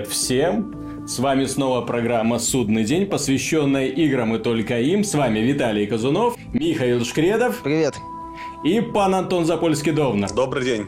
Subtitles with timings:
[0.00, 1.06] привет всем!
[1.06, 5.04] С вами снова программа «Судный день», посвященная играм и только им.
[5.04, 7.60] С вами Виталий Казунов, Михаил Шкредов.
[7.62, 7.96] Привет.
[8.64, 10.28] И пан Антон Запольский-Довна.
[10.34, 10.86] Добрый день.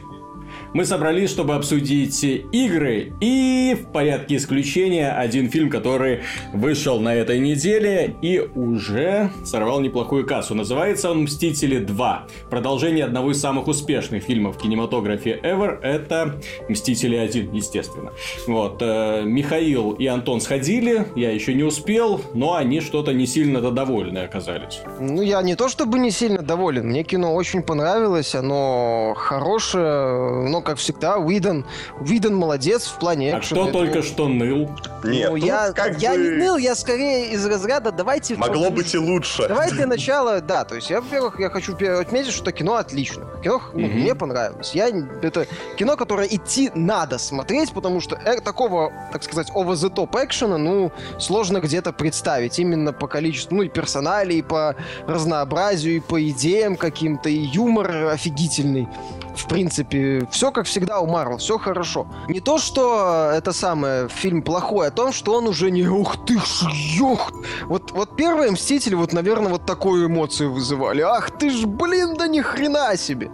[0.75, 6.23] Мы собрались, чтобы обсудить игры и в порядке исключения один фильм, который
[6.55, 10.55] вышел на этой неделе и уже сорвал неплохую кассу.
[10.55, 12.19] Называется он «Мстители 2».
[12.48, 18.12] Продолжение одного из самых успешных фильмов в кинематографе ever– это «Мстители 1», естественно.
[18.46, 18.79] Вот.
[18.80, 24.20] Э, Михаил и Антон сходили, я еще не успел, но они что-то не сильно-то довольны
[24.20, 24.80] оказались.
[24.98, 26.87] Ну, я не то чтобы не сильно доволен.
[26.87, 31.65] Мне кино очень понравилось, оно хорошее, но как всегда, Уидон,
[32.01, 34.71] Уидон молодец в плане А кто только что ныл?
[35.05, 38.37] Нет, Ну, тут я, как я бы не ныл, я скорее из разряда давайте...
[38.37, 39.47] могло быть и лучше.
[39.48, 43.27] Давайте для начала, да, то есть я, во-первых, я хочу отметить, что кино отлично.
[43.43, 44.01] Кино ну, Мгм.
[44.01, 44.74] мне понравилось.
[44.74, 45.46] Я, это
[45.77, 50.59] кино, которое идти надо смотреть, потому что э, такого, так сказать, over the top экшена,
[50.59, 52.59] ну, сложно где-то представить.
[52.59, 54.76] Именно по количеству, ну, и персоналей, и по
[55.07, 58.88] разнообразию, и по идеям каким-то, и юмор офигительный.
[59.37, 62.07] В принципе, все как всегда у Марвел, все хорошо.
[62.29, 66.38] Не то, что это самое, фильм плохой, а то, что он уже не ух ты
[66.38, 66.66] ж,
[66.97, 67.33] ёх.
[67.65, 71.00] Вот, вот первые Мстители, вот, наверное, вот такую эмоцию вызывали.
[71.03, 73.31] Ах ты ж, блин, да ни хрена себе.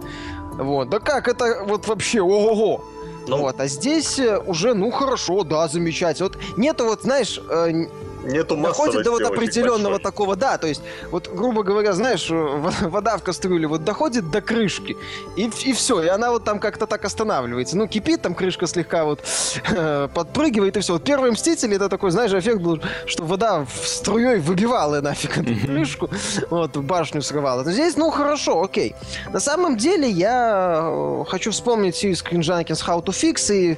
[0.57, 2.83] Вот, да как это вот вообще, ого-го.
[3.27, 3.37] Ну.
[3.37, 6.29] Вот, а здесь э, уже, ну хорошо, да, замечательно.
[6.29, 7.87] Вот нету вот, знаешь, э,
[8.23, 10.03] Нету доходит до вот определенного большой.
[10.03, 12.35] такого, да, то есть, вот, грубо говоря, знаешь, э,
[12.81, 14.97] вода в кастрюле вот доходит до крышки,
[15.37, 17.77] и, и все, и она вот там как-то так останавливается.
[17.77, 19.23] Ну, кипит, там крышка слегка вот
[19.69, 20.93] э, подпрыгивает, и все.
[20.93, 25.55] Вот первый Мститель, это такой, знаешь, эффект был, что вода в струей выбивала нафиг эту
[25.55, 26.09] крышку,
[26.49, 27.63] вот, башню срывала.
[27.63, 28.95] Но здесь, ну, хорошо, окей.
[29.31, 33.77] На самом деле, я э, хочу вспомнить Screen Junkies How to Fix, и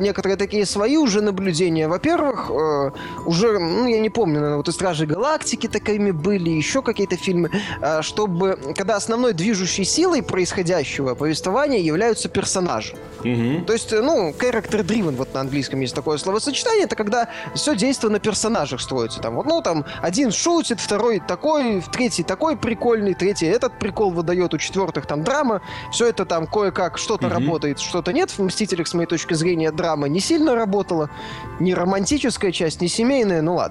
[0.00, 1.88] некоторые такие свои уже наблюдения.
[1.88, 2.50] Во-первых,
[3.24, 7.50] уже, ну, я не помню, наверное, вот и Стражи Галактики такими были, еще какие-то фильмы,
[7.80, 12.96] э, чтобы, когда основной движущей силой происходящего повествования являются персонажи.
[13.24, 13.64] Мгм.
[13.64, 17.76] То есть, э, ну, character driven, вот на английском есть такое словосочетание, это когда все
[17.76, 19.20] действие на персонажах строится.
[19.20, 24.54] Там, вот, ну, там, один шутит, второй такой, третий такой прикольный, третий этот прикол выдает,
[24.54, 25.60] у четвертых там драма.
[25.92, 27.34] Все это там кое-как что-то Мгм.
[27.34, 28.30] работает, что-то нет.
[28.30, 31.10] В «Мстителях», с моей точки зрения, драма не сильно работала.
[31.60, 33.65] Ни романтическая часть, ни семейная, ну ладно.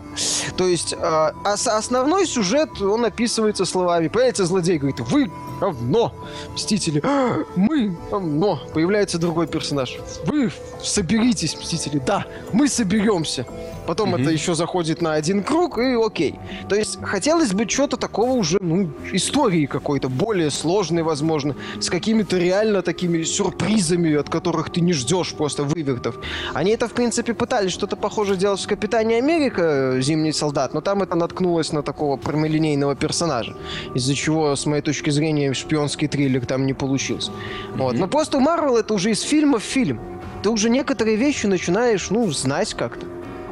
[0.58, 4.08] То есть, э, основной сюжет, он описывается словами.
[4.08, 6.14] Появляется злодей, говорит, вы говно,
[6.54, 7.02] Мстители.
[7.04, 8.60] «А, Мы говно.
[8.74, 9.98] Появляется другой персонаж.
[10.26, 10.52] Вы
[10.82, 12.02] соберитесь, Мстители.
[12.06, 13.46] Да, мы соберемся.
[13.86, 14.22] Потом Мгм.
[14.22, 16.36] это еще заходит на один круг, и окей.
[16.70, 22.38] То есть, хотелось бы что-то такого уже, ну, истории какой-то, более сложной, возможно, с какими-то
[22.38, 26.16] реально такими сюрпризами, от которых ты не ждешь просто вывертов.
[26.54, 31.04] Они это, в принципе, пытались что-то похожее делать в «Капитане Америка», «Зимний солдат», но там
[31.04, 33.56] это наткнулось на такого прямолинейного персонажа,
[33.94, 37.32] из-за чего, с моей точки зрения, шпионский триллер там не получился.
[37.76, 37.94] Вот.
[37.94, 38.02] Мгм.
[38.02, 40.00] Но просто Марвел это уже из фильма в фильм.
[40.44, 43.06] Ты уже некоторые вещи начинаешь, ну, знать как-то.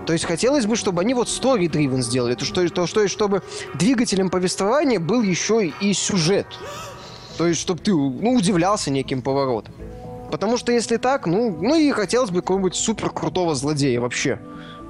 [0.06, 3.42] То есть хотелось бы, чтобы они вот story driven сделали, то что, то, что, чтобы
[3.74, 6.48] двигателем повествования был еще и сюжет.
[7.38, 9.74] То есть, чтобы ты, ну, удивлялся неким поворотом.
[10.32, 14.40] Потому что если так, ну, ну и хотелось бы какого-нибудь супер крутого злодея вообще.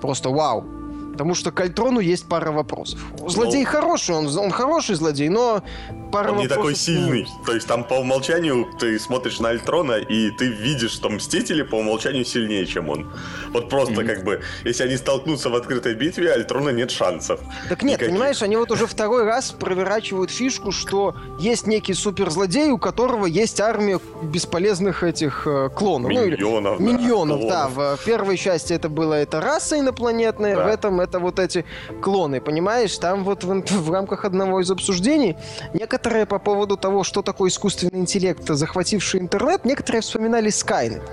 [0.02, 0.66] Просто вау.
[1.14, 3.00] Потому что к Альтрону есть пара вопросов.
[3.28, 3.70] Злодей Ну.
[3.70, 5.64] хороший, он, он хороший злодей, но
[6.12, 6.56] пара Он не вопросов...
[6.58, 7.20] такой к сильный.
[7.24, 7.44] нему.
[7.46, 11.76] То есть там по умолчанию ты смотришь на Альтрона, и ты видишь, что Мстители по
[11.76, 13.12] умолчанию сильнее, чем он.
[13.54, 14.08] Вот просто Мгм.
[14.08, 17.40] как бы, если они столкнутся в открытой битве, Альтрона нет шансов.
[17.70, 18.08] Так нет, Никаких.
[18.14, 23.62] понимаешь, они вот уже второй раз проверачивают фишку, что есть некий суперзлодей, у которого есть
[23.62, 26.12] армия бесполезных этих э, клонов.
[26.12, 27.68] Ну, или- Миньонов, да, Миньонов, да.
[27.72, 28.02] клонов.
[28.02, 30.64] В первой части это была эта раса инопланетная, Да.
[30.66, 31.66] в этом это вот эти
[32.02, 32.98] клоны, понимаешь?
[32.98, 35.38] Там вот в, в рамках одного из обсуждений
[35.74, 41.04] некоторые по поводу того, что такое искусственный интеллект, захвативший интернет, некоторые вспоминали Скайнет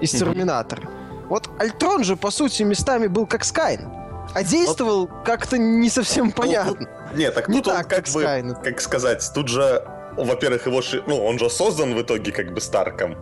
[0.00, 0.12] из.
[0.12, 0.82] Терминатора.
[1.28, 3.88] Вот Альтрон же, по сути, местами был как Скайнет.
[4.34, 6.88] А действовал как-то не совсем понятно.
[7.14, 9.84] Нет, так Не он так, как как бы, как сказать, тут же,
[10.16, 13.16] во-первых, его, ну, он же создан в итоге как бы Старком.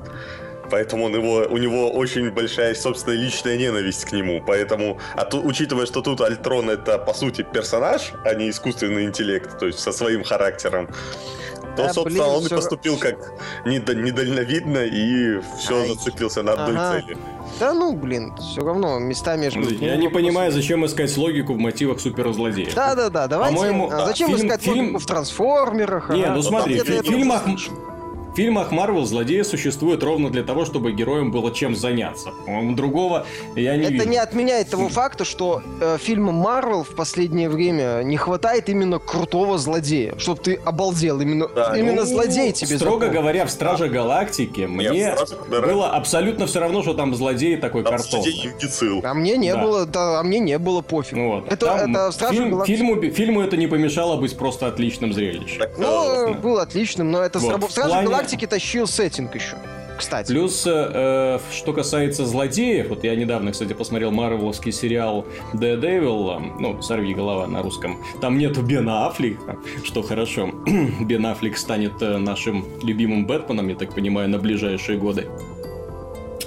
[0.71, 4.43] Поэтому он его, у него очень большая собственная личная ненависть к нему.
[4.47, 9.59] Поэтому, а ту- учитывая, что тут Альтрон это по сути персонаж, а не искусственный интеллект,
[9.59, 10.89] то есть со своим характером,
[11.77, 13.17] то, Да, собственно, блин, он и всё- поступил как
[13.65, 15.89] недальновидно и все Ай.
[15.89, 17.01] зациклился на одной Ага.
[17.01, 17.17] цели.
[17.61, 19.45] Да ну, блин, все равно местами...
[19.45, 22.69] я ж говорю, Я ну, не понимаю, зачем искать логику в мотивах суперзлодея.
[22.75, 23.57] Да-да-да, давайте...
[23.57, 26.11] По-моему, а да, зачем фильм- искать фильм- логику в трансформерах?
[26.11, 26.35] Не, ага?
[26.35, 27.43] ну смотри, в фильмах,
[28.39, 32.31] фильмах Марвел злодеи существуют ровно для того, чтобы героям было чем заняться.
[32.77, 33.27] Другого
[33.57, 34.09] я не Это вижу.
[34.11, 39.59] не отменяет того факта, что э, фильмам Марвел в последнее время не хватает именно крутого
[39.59, 40.15] злодея.
[40.19, 41.21] Чтоб ты обалдел.
[41.21, 43.23] Именно, Да, именно ну, злодей тебе Строго запомнил.
[43.23, 45.61] говоря, в Страже Галактики мне в «Страже», да.
[45.61, 48.53] было абсолютно все равно, что там злодей такой Там картонный.
[49.03, 49.61] А мне не Да.
[49.63, 51.15] было, да, а мне не было пофиг.
[51.17, 51.53] Ну вот.
[51.53, 52.77] Это, Там это Стражи фильм- Галактики.
[52.77, 55.59] фильму, фильму это не помешало быть просто отличным зрелищем.
[55.59, 59.35] Так, Ну, э, был отличным, но это Вот, срабо- в Стражи плане- Галактики тащил сеттинг
[59.35, 59.57] еще.
[59.97, 60.29] Кстати.
[60.31, 66.83] Плюс, э, что касается злодеев, вот я недавно, кстати, посмотрел марвеловский сериал Daredevil, э, ну,
[66.83, 68.05] «Сорви голова» на русском.
[68.21, 70.51] Там нету Бена Аффлека, что хорошо.
[71.01, 75.27] Бен Аффлек станет э, нашим любимым Бэтменом, я так понимаю, на ближайшие годы.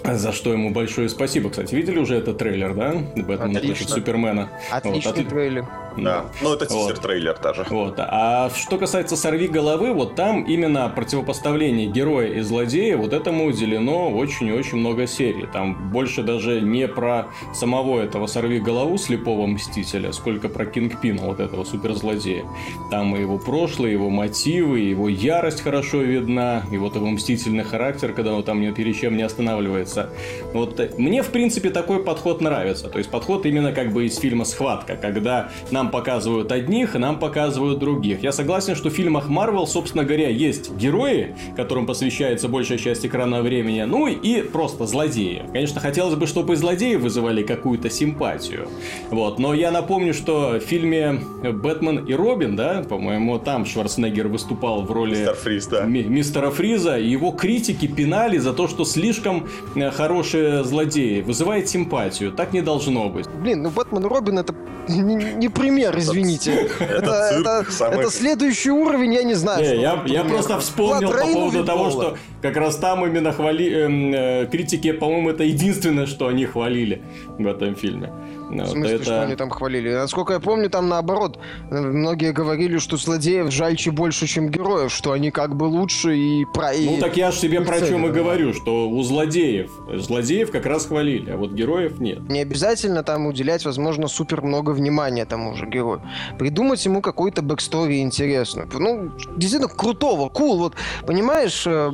[0.04, 1.50] За что ему большое спасибо.
[1.50, 2.94] Кстати, видели уже этот трейлер, да?
[3.16, 4.50] Бэтмен против Супермена.
[4.72, 5.68] Отличный Вот, отли- трейлер.
[5.98, 6.90] Да, ну это Вот.
[6.90, 7.66] тизер-трейлер даже.
[7.70, 7.96] Вот.
[7.98, 14.10] А что касается «Сорви головы», вот там именно противопоставление героя и злодея, вот этому уделено
[14.10, 15.48] очень и очень много серий.
[15.52, 21.40] Там больше даже не про самого этого «Сорви голову» слепого мстителя, сколько про Кингпина, вот
[21.40, 22.46] этого суперзлодея.
[22.90, 28.14] Там и его прошлое, его мотивы, его ярость хорошо видна, и вот его мстительный характер,
[28.14, 30.10] когда он там ни перед чем не останавливается.
[30.54, 32.90] Вот мне, в принципе, такой подход нравится.
[32.90, 37.80] То есть подход именно как бы из фильма «Схватка», когда нам показывают одних, нам показывают
[37.80, 38.22] других.
[38.22, 43.42] Я согласен, что в фильмах Марвел, собственно говоря, есть герои, которым посвящается большая часть экранного
[43.42, 45.44] времени, ну и просто злодеи.
[45.52, 48.68] Конечно, хотелось бы, чтобы и злодеи вызывали какую-то симпатию.
[49.10, 49.40] Вот.
[49.40, 54.92] Но я напомню, что в фильме «Бэтмен и Робин», да, по-моему, там Шварценеггер выступал в
[54.92, 55.84] роли Мистер Фриз, да.
[55.86, 61.22] ми- мистера Фриза, и его критики пинали за то, что слишком э, хорошие злодеи.
[61.22, 62.32] Вызывает симпатию.
[62.32, 63.28] Так не должно быть.
[63.42, 64.54] Блин, ну Бэтмен и Робин это
[64.88, 66.68] не, не пример, извините.
[66.80, 67.66] Это,
[68.10, 69.80] следующий уровень, я не знаю.
[70.06, 73.72] Я, просто вспомнил по поводу того, что как раз там именно хвали...
[73.72, 77.02] эм, э, критики, по-моему, это единственное, что они хвалили
[77.38, 78.10] в этом фильме.
[78.52, 79.94] Ну, В смысле, это- что они там хвалили?
[79.94, 81.40] Насколько я помню, там наоборот.
[81.70, 86.72] Многие говорили, что злодеев жальче больше, чем героев, что они как бы лучше и про...
[86.74, 90.86] Ну так я же тебе про чем и говорю, что у злодеев, злодеев как раз
[90.86, 92.20] хвалили, а вот героев нет.
[92.30, 96.02] Не обязательно там уделять, возможно, супер много внимания тому же герою.
[96.38, 98.68] Придумать ему какой-то backstory интересную.
[98.74, 100.58] Ну, действительно крутого, cool.
[100.58, 100.76] Вот,
[101.06, 101.92] понимаешь, э,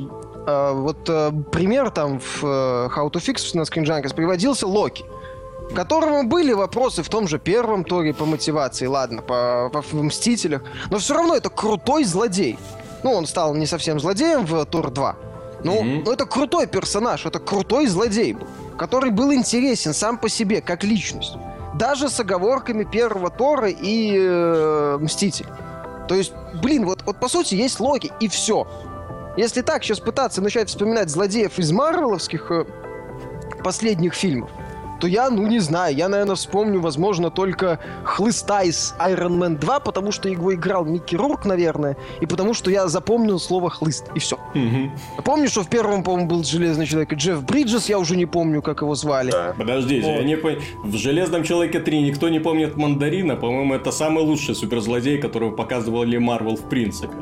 [0.48, 5.04] э, вот э, пример там в How to Fix на Screen Junkies приводился Локи.
[5.76, 10.64] Которому были вопросы в том же первом торе по мотивации, ладно, по, по- в Мстителях,
[10.90, 12.58] но все равно это крутой злодей.
[13.04, 15.16] Ну, он стал не совсем злодеем в Тор 2.
[15.64, 18.48] Ну, но это крутой персонаж, это крутой злодей был,
[18.78, 21.34] который был интересен сам по себе, как личность.
[21.76, 25.48] Даже с оговорками первого Тора и э, Мститель.
[26.08, 26.32] То есть,
[26.62, 28.68] блин, вот, вот по сути есть Локи, и все.
[29.36, 32.66] Если так сейчас пытаться начать вспоминать злодеев из марвеловских э,
[33.64, 34.50] последних фильмов,
[35.00, 39.80] то я, ну не знаю, я, наверное, вспомню, возможно, только Хлыста из Iron Man 2,
[39.80, 44.20] потому что его играл Микки Рурк, наверное, и потому что я запомнил слово «хлыст», и
[44.20, 44.38] все.
[44.54, 44.92] Мгм.
[45.24, 48.62] Помню, что в первом, по-моему, был Железный Человек и Джефф Бриджес, я уже не помню,
[48.62, 49.32] как его звали.
[49.32, 49.54] Да.
[49.58, 53.36] Подождите, я не пон- в Железном человеке 3 никто не помнит Мандарина.
[53.36, 57.14] По-моему, это самый лучший суперзлодей, которого показывали Марвел в принципе.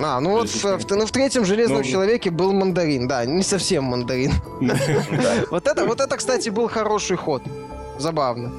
[0.00, 3.84] А, ну вот в, ну, в третьем Железном Ну, Человеке был Мандарин, да, не совсем
[3.84, 4.32] Мандарин.
[5.50, 7.42] Вот это, вот это, кстати, был хороший ход.
[7.98, 8.52] Забавно.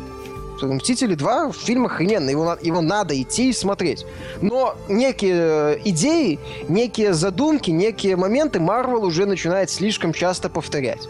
[0.61, 4.05] Мстители 2 фильм охрененный, его, его надо идти и смотреть.
[4.41, 11.07] Но некие э, идеи, некие задумки, некие моменты Марвел уже начинает слишком часто повторять.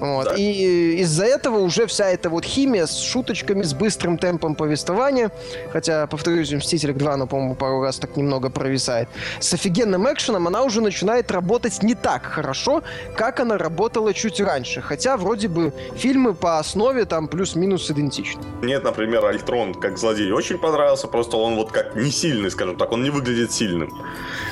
[0.00, 0.24] Вот.
[0.24, 0.34] Да.
[0.34, 5.30] И из-за этого уже вся эта вот химия с шуточками, с быстрым темпом повествования,
[5.72, 9.08] хотя, повторюсь, в «Мстителях 2», она, по-моему, пару раз так немного провисает,
[9.40, 12.82] с офигенным экшеном она уже начинает работать не так хорошо,
[13.16, 14.80] как она работала чуть раньше.
[14.80, 18.42] Хотя, вроде бы, фильмы по основе там плюс-минус идентичны.
[18.62, 22.92] Мне, например, Альтрон как злодей очень понравился, просто он вот как не сильный, скажем так,
[22.92, 23.90] он не выглядит сильным.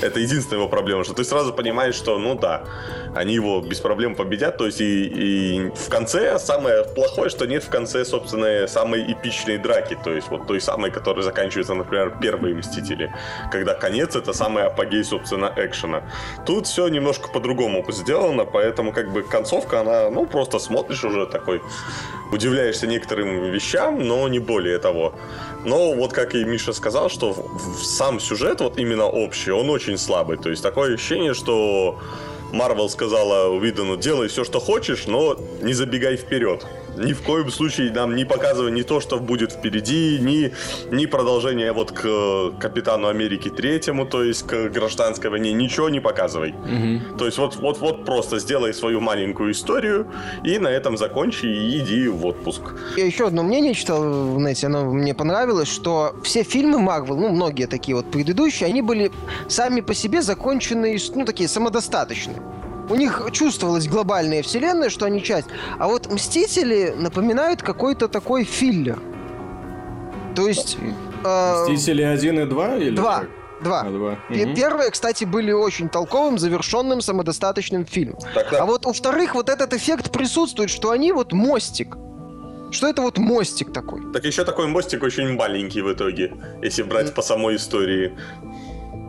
[0.03, 2.65] Это единственная его проблема, что ты сразу понимаешь, что, ну да,
[3.15, 5.36] они его без проблем победят, то есть и, и
[5.75, 10.47] в конце самое плохое, что нет в конце, собственно, самой эпичной драки, то есть вот
[10.47, 13.13] той самой, которая заканчивается, например, первые Мстители,
[13.53, 16.03] когда конец это самый апогей, собственно, экшена.
[16.47, 21.61] Тут все немножко по-другому сделано, поэтому как бы концовка, она, ну, просто смотришь уже такой,
[22.33, 25.13] удивляешься некоторым вещам, но не более того.
[25.65, 29.71] Но вот как и Миша сказал, что в- в сам сюжет, вот именно общий, он
[29.71, 30.37] очень слабый.
[30.37, 31.99] То есть такое ощущение, что
[32.57, 36.67] Марвел сказала Уидону, делай все, что хочешь, но не забегай вперед.
[36.97, 40.53] Ни в коем случае нам не показывая ни то, что будет впереди, ни,
[40.95, 46.01] ни продолжение вот к э, Капитану Америки Третьему, то есть к гражданской войне, ничего не
[46.01, 46.51] показывай.
[46.53, 47.19] Угу.
[47.19, 50.07] То есть вот, вот, вот просто сделай свою маленькую историю
[50.45, 52.63] и на этом закончи и иди в отпуск.
[52.97, 57.29] Я еще одно мнение читал в нете, оно мне понравилось, что все фильмы Марвел, ну,
[57.29, 59.11] многие такие вот предыдущие, они были
[59.49, 62.37] сами по себе законченные, ну, такие самодостаточные.
[62.89, 65.49] У них чувствовалась глобальная вселенная, что они часть.
[65.79, 68.99] А вот Мстители напоминают какой-то такой филлер.
[70.35, 70.79] То есть...
[71.25, 72.77] Э, Мстители 1 и 2?
[72.77, 73.25] Или 2.
[73.63, 73.81] Два.
[73.81, 74.19] А, два.
[74.29, 74.55] Угу.
[74.55, 78.19] Первые, кстати, были очень толковым, завершенным, самодостаточным фильмом.
[78.35, 78.53] Так.
[78.53, 81.97] А вот у вторых вот этот эффект присутствует, что они вот мостик.
[82.71, 84.03] Что это вот мостик такой?
[84.13, 88.17] Так еще такой мостик очень маленький в итоге, если брать по самой истории.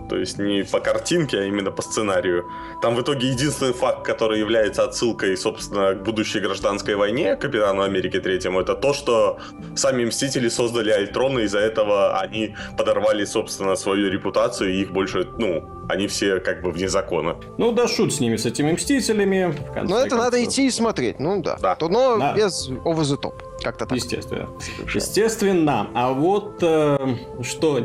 [0.09, 2.45] То есть не по картинке, а именно по сценарию.
[2.81, 8.19] Там в итоге единственный факт, который является отсылкой, собственно, к будущей гражданской войне Капитану Америки
[8.19, 9.39] Третьему, это то, что
[9.75, 15.27] сами Мстители создали Альтрон, и из-за этого они подорвали, собственно, свою репутацию, и их больше,
[15.37, 17.37] ну, они все как бы вне закона.
[17.57, 19.55] Ну да, шут с ними, с этими Мстителями.
[19.83, 20.19] Ну это концов.
[20.19, 21.57] надо идти и смотреть, ну да.
[21.61, 21.75] да.
[21.75, 22.33] То, но да.
[22.33, 23.33] без over the top.
[23.61, 23.97] Как-то так.
[23.97, 24.49] Естественно.
[24.93, 25.87] Естественно.
[25.93, 26.97] А вот э,
[27.41, 27.79] что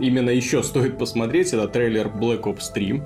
[0.00, 3.02] именно еще стоит посмотреть, это трейлер Black Ops 3.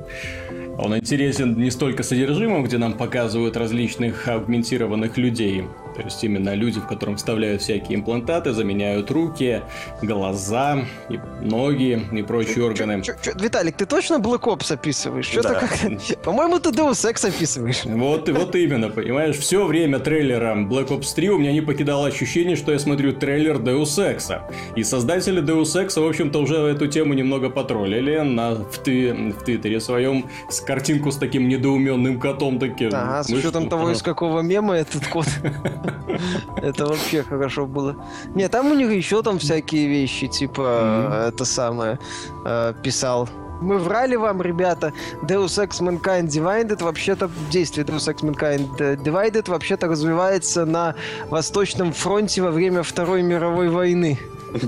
[0.79, 6.81] Он интересен не столько содержимым, где нам показывают различных аугментированных людей, то есть именно люди,
[6.81, 9.63] в котором вставляют всякие имплантаты, заменяют руки,
[10.01, 13.03] глаза, и ноги и прочие органы.
[13.03, 15.27] Чё, чё, Виталик, ты точно Black Ops описываешь?
[15.27, 15.61] Что-то да.
[15.61, 17.85] как По-моему, ты Deus Ex описываешь.
[17.85, 19.37] Вот, вот именно, понимаешь?
[19.37, 23.57] Все время трейлера Black Ops 3 у меня не покидало ощущение, что я смотрю трейлер
[23.57, 24.41] Deus Ex.
[24.77, 29.45] И создатели Deus Ex, в общем-то, уже эту тему немного потроллили на, в, ты, в
[29.45, 32.91] Твиттере своем с картинку с таким недоуменным котом таким.
[32.93, 35.27] Ага, с учетом того, из какого мема этот кот.
[36.63, 37.97] Это вообще хорошо было.
[38.35, 41.99] Не, там у них еще там всякие вещи, типа это самое
[42.45, 43.29] э, писал
[43.63, 44.93] мы врали вам, ребята.
[45.23, 50.97] Deus Ex Mankind Divided вообще-то действие Deus Ex Mankind Divided вообще-то развивается на
[51.31, 54.19] Восточном фронте во время Второй мировой войны.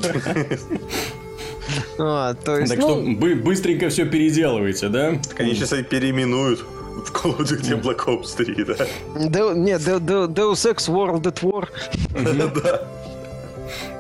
[1.99, 3.17] А, то есть, так ну...
[3.17, 5.19] что быстренько все переделываете, да?
[5.39, 8.75] Они сейчас переименуют в Call of Duty Black Ops 3, да?
[9.29, 11.69] De, нет, de, de, Deus Ex World at War.
[12.63, 12.81] Да.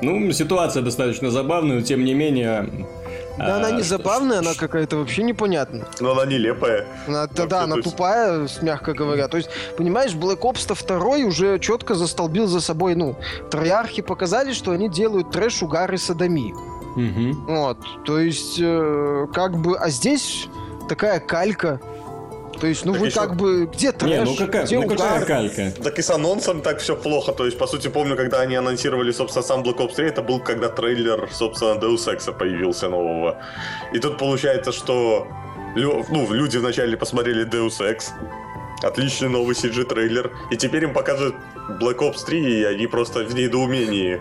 [0.02, 2.86] Ну, ситуация достаточно забавная, но тем не менее...
[3.38, 5.86] Да, а, она не забавная, она какая-то вообще непонятная.
[5.98, 6.86] Но она нелепая.
[7.08, 9.26] Она, да, да, она тупая, мягко говоря.
[9.26, 13.16] То есть, понимаешь, Black Ops 2 уже четко застолбил за собой, ну,
[13.50, 16.56] троярхи показали, что они делают трэш, угар и садомию.
[16.94, 17.52] Угу.
[17.52, 20.46] Вот, то есть, э, как бы, а здесь
[20.88, 21.80] такая калька
[22.60, 23.20] то есть, ну так вы еще...
[23.20, 25.72] как бы где трэш, Не, ну какая, где ну какая калька?
[25.82, 27.32] Так и с анонсом так все плохо.
[27.32, 30.40] То есть, по сути, помню, когда они анонсировали, собственно, сам Black Ops 3, это был
[30.40, 33.38] когда трейлер, собственно, Deus Ex появился нового.
[33.92, 35.26] И тут получается, что
[35.74, 38.12] ну, люди вначале посмотрели Deus Ex,
[38.82, 41.36] отличный новый CG-трейлер, и теперь им показывают
[41.80, 44.20] Black Ops 3, и они просто в недоумении.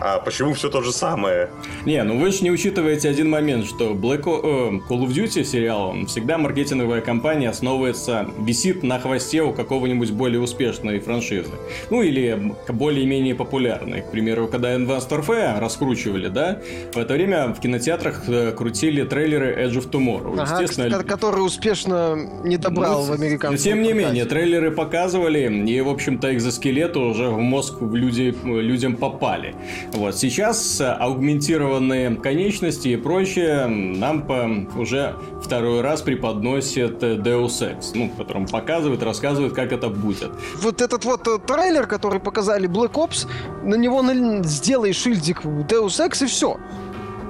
[0.00, 1.50] А почему все то же самое?
[1.84, 4.40] Не, ну вы же не учитываете один момент, что Black o...
[4.42, 10.12] э, Call of Duty сериал, он всегда маркетинговая компания основывается, висит на хвосте у какого-нибудь
[10.12, 11.50] более успешной франшизы.
[11.90, 14.02] Ну или более-менее популярной.
[14.02, 16.60] К примеру, когда Advanced Warfare раскручивали, да,
[16.92, 20.38] в это время в кинотеатрах э, крутили трейлеры Edge of Tomorrow.
[20.38, 25.48] Ага, Естественно, который успешно не добрал ну, в американском Но тем не менее, трейлеры показывали,
[25.66, 29.54] и, в общем-то, экзоскелеты уже в мозг в люди, людям попали.
[29.92, 38.10] Вот сейчас аугментированные конечности и прочее нам по, уже второй раз преподносит Deus Ex, ну,
[38.10, 40.30] которым показывает, рассказывает, как это будет.
[40.60, 43.28] Вот этот вот э, трейлер, который показали Black Ops,
[43.62, 44.02] на него
[44.42, 46.58] сделай шильдик Deus Ex и все.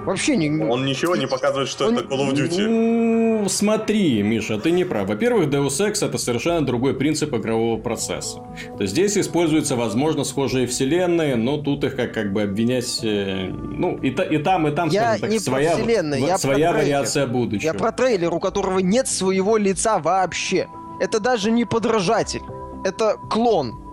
[0.08, 0.48] Вообще не...
[0.48, 1.98] Он ничего не показывает, что он...
[1.98, 2.66] это Call of Duty.
[2.66, 5.06] Ну, смотри, Миша, ты не прав.
[5.06, 8.38] Во-первых, Deus Ex это совершенно другой принцип игрового процесса.
[8.78, 13.00] То есть здесь используются, возможно, схожие вселенные, но тут их как, как бы обвинять...
[13.02, 16.38] Э, ну, и, та, и там, и там, я так, не своя, про вселенные, я
[16.38, 17.66] своя про вариация будущего.
[17.66, 20.68] Я про трейлер, у которого нет своего лица вообще.
[21.00, 22.42] Это даже не подражатель.
[22.82, 23.87] Это клон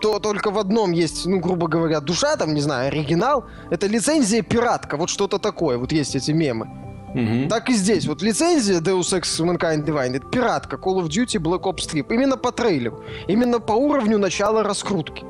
[0.00, 3.44] то только в одном есть, ну, грубо говоря, душа, там, не знаю, оригинал.
[3.70, 5.78] Это лицензия пиратка, вот что-то такое.
[5.78, 6.68] Вот есть эти мемы.
[7.14, 7.48] Угу.
[7.48, 8.06] Так и здесь.
[8.06, 12.04] Вот лицензия Deus Ex Mankind Divine это пиратка Call of Duty Black Ops 3.
[12.10, 13.02] Именно по трейлеру.
[13.28, 15.24] Именно по уровню начала раскрутки.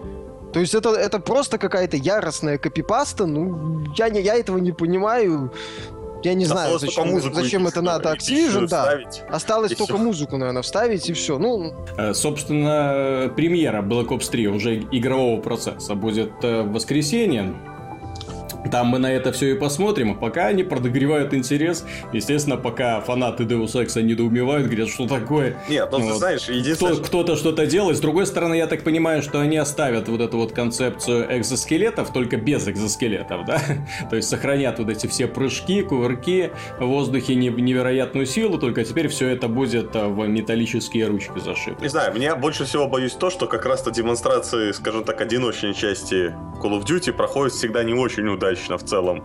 [0.52, 3.26] То есть это, это просто какая-то яростная копипаста.
[3.26, 5.52] Ну, я, не, я этого не понимаю.
[6.22, 8.82] Я не знаю, зачем, зачем это надо Activision, да.
[8.82, 10.02] Вставить, Осталось только все.
[10.02, 11.38] музыку, наверное, вставить и все.
[11.38, 11.74] Ну...
[11.96, 17.54] Э, собственно, премьера Black Ops 3 уже игрового процесса будет э, в воскресенье.
[18.70, 21.84] Там мы на это все и посмотрим, а пока они подогревают интерес.
[22.12, 25.56] Естественно, пока фанаты Deus Ex недоумевают, говорят, что такое.
[25.68, 26.12] Нет, ну вот.
[26.12, 26.94] ты знаешь, единственное...
[26.94, 27.96] Кто, кто-то что-то делает.
[27.96, 32.36] С другой стороны, я так понимаю, что они оставят вот эту вот концепцию экзоскелетов, только
[32.36, 33.60] без экзоскелетов, да?
[34.10, 39.28] То есть сохранят вот эти все прыжки, кувырки в воздухе, невероятную силу, только теперь все
[39.28, 41.80] это будет а, в металлические ручки зашито.
[41.80, 46.34] Не знаю, меня больше всего боюсь то, что как раз-то демонстрации, скажем так, одиночной части
[46.60, 49.22] Call of Duty проходят всегда не очень удачно достаточно в целом.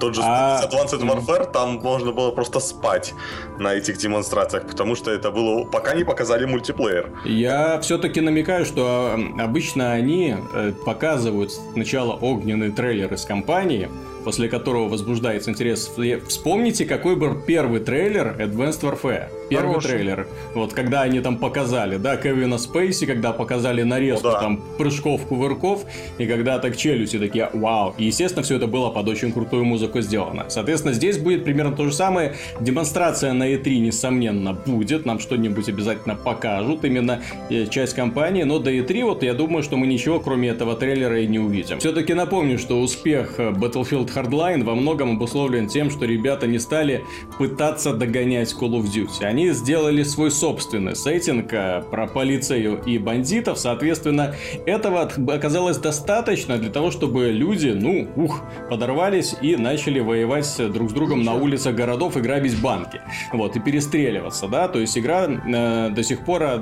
[0.00, 0.62] Тот же а...
[0.64, 3.14] Advanced Warfare, там можно было просто спать
[3.58, 5.64] на этих демонстрациях, потому что это было...
[5.64, 7.10] Пока не показали мультиплеер.
[7.24, 13.88] Я все-таки намекаю, что обычно они э, показывают сначала огненный трейлер из компании,
[14.26, 15.88] после которого возбуждается интерес.
[16.26, 19.28] Вспомните, какой был первый трейлер Advanced Warfare.
[19.48, 19.90] Первый Хороший.
[19.90, 20.26] трейлер.
[20.52, 24.40] Вот когда они там показали, да, Кевина Спейси, когда показали нарезку О, да.
[24.40, 25.84] там прыжков, кувырков,
[26.18, 27.94] и когда так челюсти такие, вау.
[27.98, 30.46] И, естественно, все это было под очень крутую музыку сделано.
[30.48, 32.34] Соответственно, здесь будет примерно то же самое.
[32.58, 35.06] Демонстрация на E3, несомненно, будет.
[35.06, 36.84] Нам что-нибудь обязательно покажут.
[36.84, 38.42] Именно э, часть компании.
[38.42, 41.78] Но до E3, вот я думаю, что мы ничего, кроме этого трейлера, и не увидим.
[41.78, 47.04] Все-таки напомню, что успех э, Battlefield Hardline во многом обусловлен тем, что ребята не стали
[47.38, 49.24] пытаться догонять Call of Duty.
[49.24, 56.70] Они сделали свой собственный сеттинг э, про полицею и бандитов, соответственно, этого оказалось достаточно для
[56.70, 62.16] того, чтобы люди, ну, ух, подорвались и начали воевать друг с другом на улицах городов
[62.16, 63.00] и грабить банки.
[63.32, 66.58] Вот, и перестреливаться, да, то есть игра э, до сих пор, э,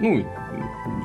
[0.00, 0.24] ну,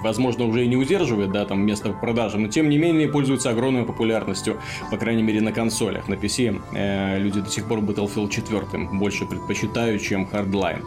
[0.03, 3.50] возможно, уже и не удерживает, да, там место в продаже, но тем не менее пользуется
[3.50, 6.07] огромной популярностью, по крайней мере, на консолях.
[6.07, 10.83] На PC э, люди до сих пор Battlefield 4 больше предпочитают, чем Hardline.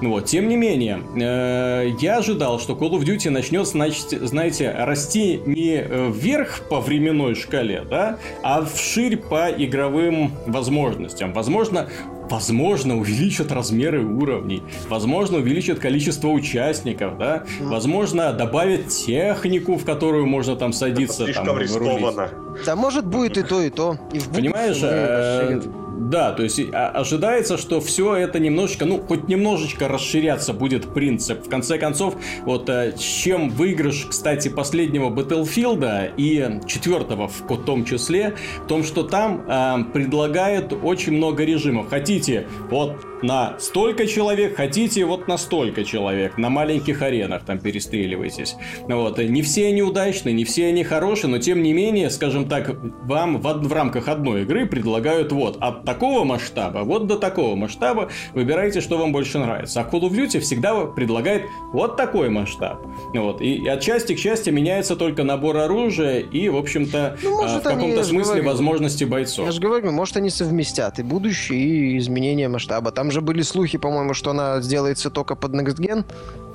[0.00, 4.70] Ну вот, тем не менее, э, я ожидал, что Call of Duty начнет, значит, знаете,
[4.70, 11.32] расти не э, вверх по временной шкале, да, а вширь по игровым возможностям.
[11.32, 11.88] Возможно,
[12.30, 20.56] возможно, увеличат размеры уровней, возможно, увеличат количество участников, да, возможно, добавят технику, в которую можно
[20.56, 21.24] там садиться.
[21.24, 22.30] Это слишком там, рискованно.
[22.64, 23.98] Да, может, будет и то, и то.
[24.12, 25.60] И в Понимаешь, э,
[25.98, 31.44] да, то есть а, ожидается, что все это немножечко, ну, хоть немножечко расширяться будет принцип.
[31.44, 38.36] В конце концов, вот э, чем выигрыш, кстати, последнего Battlefield и четвертого в том числе,
[38.64, 41.88] в том, что там э, предлагают очень много режимов.
[41.88, 48.56] Хотите, вот на столько человек, хотите вот на столько человек, на маленьких аренах там перестреливайтесь.
[48.86, 49.18] Вот.
[49.18, 53.40] Не все они удачные, не все они хорошие, но тем не менее, скажем так, вам
[53.40, 58.80] в, в рамках одной игры предлагают вот от такого масштаба, вот до такого масштаба, выбирайте,
[58.80, 59.80] что вам больше нравится.
[59.80, 62.86] А Call of Duty всегда предлагает вот такой масштаб.
[63.14, 63.40] Вот.
[63.40, 67.60] И, и от части к части меняется только набор оружия и, в общем-то, ну, может,
[67.60, 69.46] в каком-то смысле говорю, возможности бойцов.
[69.46, 72.90] Я же говорю, может они совместят и будущее, и изменение масштаба.
[72.92, 76.04] Там же были слухи, по-моему, что она сделается только под Next Gen.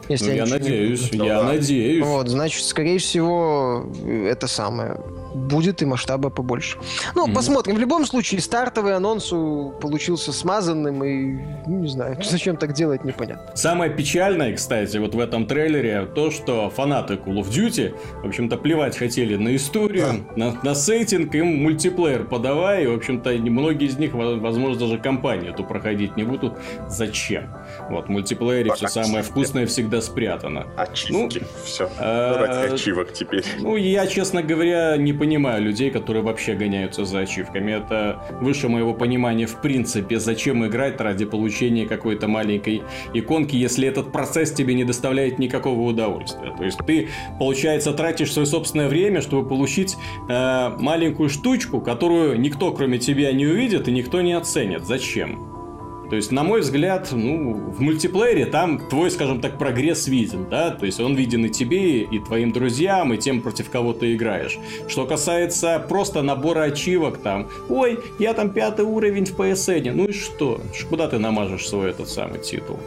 [0.10, 1.28] Если ну, я надеюсь, не...
[1.28, 1.44] я да.
[1.44, 2.06] надеюсь.
[2.06, 3.90] Вот, значит, скорее всего,
[4.26, 4.98] это самое
[5.34, 6.78] будет и масштаба побольше.
[7.16, 7.34] Ну, mm-hmm.
[7.34, 7.76] посмотрим.
[7.76, 9.30] В любом случае, стартовый анонс
[9.82, 13.56] получился смазанным, и, ну, не знаю, зачем так делать, непонятно.
[13.56, 18.58] Самое печальное, кстати, вот в этом трейлере, то, что фанаты Call of Duty, в общем-то,
[18.58, 20.52] плевать хотели на историю, да.
[20.52, 25.54] на, на сеттинг, им мультиплеер подавай, и, в общем-то, многие из них, возможно, даже компанию
[25.54, 26.58] эту проходить не будут.
[26.88, 27.54] Зачем?
[27.90, 30.68] Вот, в мультиплеере а, все самое вкусное всегда спрятано.
[30.78, 31.90] Ачивки, ну, все.
[32.00, 33.46] А, ачивок теперь.
[33.60, 37.72] Ну, я, честно говоря, не понимаю людей, которые вообще гоняются за ачивками.
[37.72, 42.84] Это выше моего понимания в принципе, зачем играть ради получения какой-то маленькой
[43.14, 46.54] иконки, если этот процесс тебе не доставляет никакого удовольствия.
[46.58, 47.08] То есть ты,
[47.40, 49.96] получается, тратишь свое собственное время, чтобы получить
[50.28, 54.84] э, маленькую штучку, которую никто кроме тебя не увидит и никто не оценит.
[54.86, 55.53] Зачем?
[56.14, 60.70] То есть, на мой взгляд, ну, в мультиплеере там твой, скажем так, прогресс виден, да,
[60.70, 64.60] то есть он виден и тебе, и твоим друзьям, и тем, против кого ты играешь.
[64.88, 70.14] Что касается просто набора ачивок там, ой, я там пятый уровень в PSN, ну и
[70.14, 70.62] что?
[70.88, 72.78] Куда ты намажешь свой этот самый титул?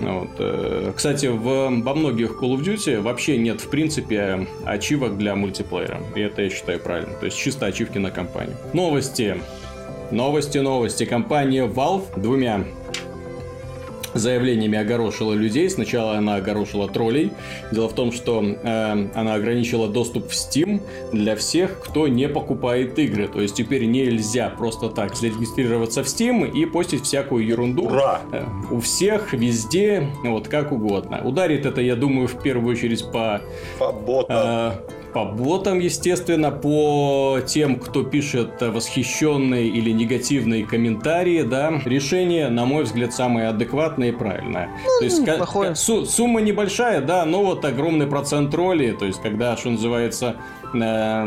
[0.00, 0.30] Вот.
[0.38, 6.00] Э, кстати, в, во многих Call of Duty вообще нет, в принципе, ачивок для мультиплеера.
[6.16, 7.12] И это я считаю правильно.
[7.18, 8.56] То есть чисто ачивки на компанию.
[8.72, 9.36] Новости.
[10.12, 11.06] Новости, новости.
[11.06, 12.64] Компания Valve двумя
[14.12, 15.70] заявлениями огорошила людей.
[15.70, 17.32] Сначала она огорошила троллей.
[17.70, 22.98] Дело в том, что э, она ограничила доступ в Steam для всех, кто не покупает
[22.98, 23.26] игры.
[23.26, 27.84] То есть теперь нельзя просто так зарегистрироваться в Steam и постить всякую ерунду.
[27.84, 28.20] Ура!
[28.32, 31.22] Э, у всех, везде, вот как угодно.
[31.24, 33.40] Ударит это, я думаю, в первую очередь по...
[33.78, 34.36] По ботам.
[34.36, 34.72] Э,
[35.12, 41.80] по ботам, естественно, по тем, кто пишет восхищенные или негативные комментарии, да.
[41.84, 44.70] Решение, на мой взгляд, самое адекватное и правильное.
[44.84, 45.74] Ну, то есть неплохое.
[45.74, 50.36] су- сумма небольшая, да, но вот огромный процент роли, то есть когда, что называется,
[50.74, 51.26] э,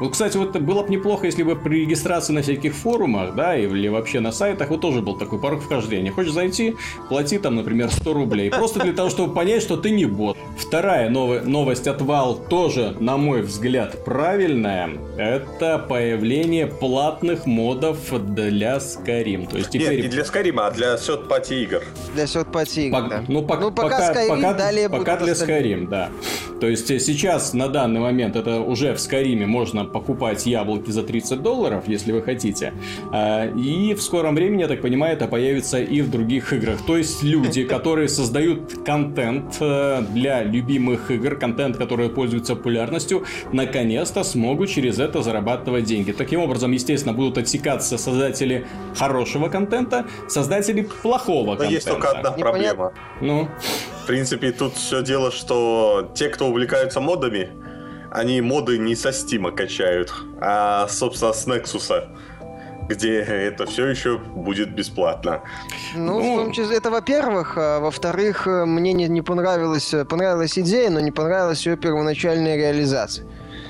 [0.00, 3.88] вот, кстати, вот было бы неплохо, если бы при регистрации на всяких форумах, да, или
[3.88, 6.10] вообще на сайтах, вот тоже был такой порог вхождения.
[6.10, 6.74] Хочешь зайти,
[7.08, 8.50] плати там, например, 100 рублей.
[8.50, 10.36] Просто для того, чтобы понять, что ты не бот.
[10.58, 14.90] Вторая нов- новость от Valve тоже, на мой взгляд, правильная.
[15.16, 17.98] Это появление платных модов
[18.34, 19.48] для Skyrim.
[19.50, 19.96] То есть теперь...
[19.96, 21.82] Нет, не для Скарима, а для сет пати игр.
[22.14, 23.24] Для сет-пати игр, Пок- да.
[23.28, 25.62] Ну, пок- Ну, пока Skyrim, пока, далее пока для остальные.
[25.76, 26.08] Skyrim, да.
[26.60, 31.02] То есть э, сейчас, на данный момент, это уже в Skyrim можно покупать яблоки за
[31.02, 32.72] 30 долларов, если вы хотите.
[33.12, 36.78] А, И в скором времени, я так понимаю, это появится и в других играх.
[36.86, 44.22] То есть люди, которые создают контент э, для любимых игр, контент, который пользуется популярностью, наконец-то
[44.24, 46.12] смогут через это зарабатывать деньги.
[46.12, 51.74] Таким образом, естественно, будут отсекаться создатели хорошего контента, создатели плохого Но контента.
[51.74, 52.92] есть только одна проблема.
[53.20, 53.48] Ну,
[54.02, 57.50] В принципе, тут все дело, что те, кто увлекаются модами,
[58.10, 62.06] они моды не со Стима качают, а, собственно, с Nexus,
[62.88, 65.42] где это все еще будет бесплатно.
[65.94, 67.54] Ну, Ну, в том числе, это во-первых.
[67.56, 72.56] А во-вторых, э, мне не, не понравилась, э, понравилась идея, но не понравилась ее первоначальная
[72.56, 73.26] реализация.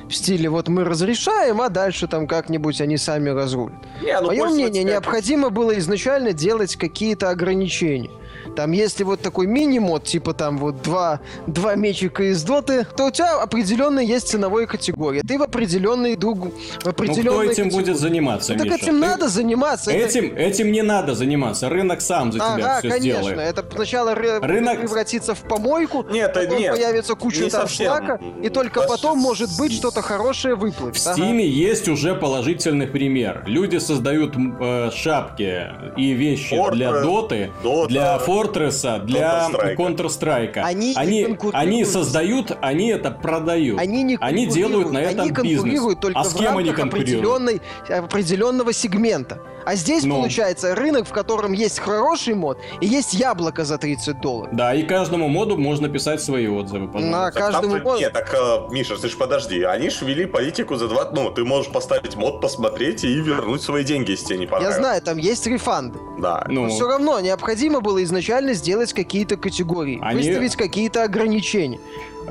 [0.09, 3.77] В стиле вот мы разрешаем, а дальше там как-нибудь они сами разрулят.
[4.03, 8.11] Не, ну, Мое мнение, как- необходимо было изначально делать какие-то ограничения.
[8.57, 13.11] Там, если вот такой мини-мод, типа там вот два, два мечика из доты, то у
[13.11, 15.23] тебя определенная есть ценовая категория.
[15.23, 16.39] Ты в определенной друг...
[16.39, 16.51] В
[16.87, 17.71] ну кто этим категории.
[17.71, 18.77] будет заниматься, Ну, так Миша?
[18.85, 19.91] этим Ты- надо заниматься.
[19.93, 21.69] это- Этим, этим не надо заниматься.
[21.69, 23.23] Рынок сам за тебя Ага, все конечно.
[23.23, 23.39] сделает.
[23.59, 28.19] Это сначала ры- Рынок- превратится в помойку, Нет, потом нет, появится куча не там шлака,
[28.43, 30.97] и только Да потом, может быть, что-то хорошее выплыть.
[30.99, 31.15] В Ага.
[31.15, 33.45] Стиме есть уже положительный пример.
[33.47, 40.59] Люди создают э, шапки и вещи Fortress, для Доты, Dota, для Фортреса, для Counter-Strike.
[40.59, 43.79] Они они, они создают, они это продают.
[43.79, 45.97] Они не Они делают на этом Они бизнес.
[46.01, 47.27] только а с кем они рамках конкурируют?
[47.27, 49.41] определенной, определенного сегмента.
[49.65, 50.17] А здесь Ну.
[50.17, 54.55] получается рынок, в котором есть хороший мод и есть яблоко за 30 долларов.
[54.55, 57.99] Да, и каждому моду можно писать свои отзывы, На каждому моду.
[58.01, 59.63] Нет, так, э, Миша, ты ж подожди.
[59.63, 61.11] Они ж ввели политику за два...
[61.13, 64.77] Ну, ты можешь поставить мод, посмотреть и вернуть свои деньги, если тебе не Я понравилось.
[64.77, 65.99] знаю, там есть рефанды.
[66.19, 66.45] Да.
[66.49, 71.79] Ну, Но все равно необходимо было изначально сделать какие-то категории, Они- выставить какие-то ограничения.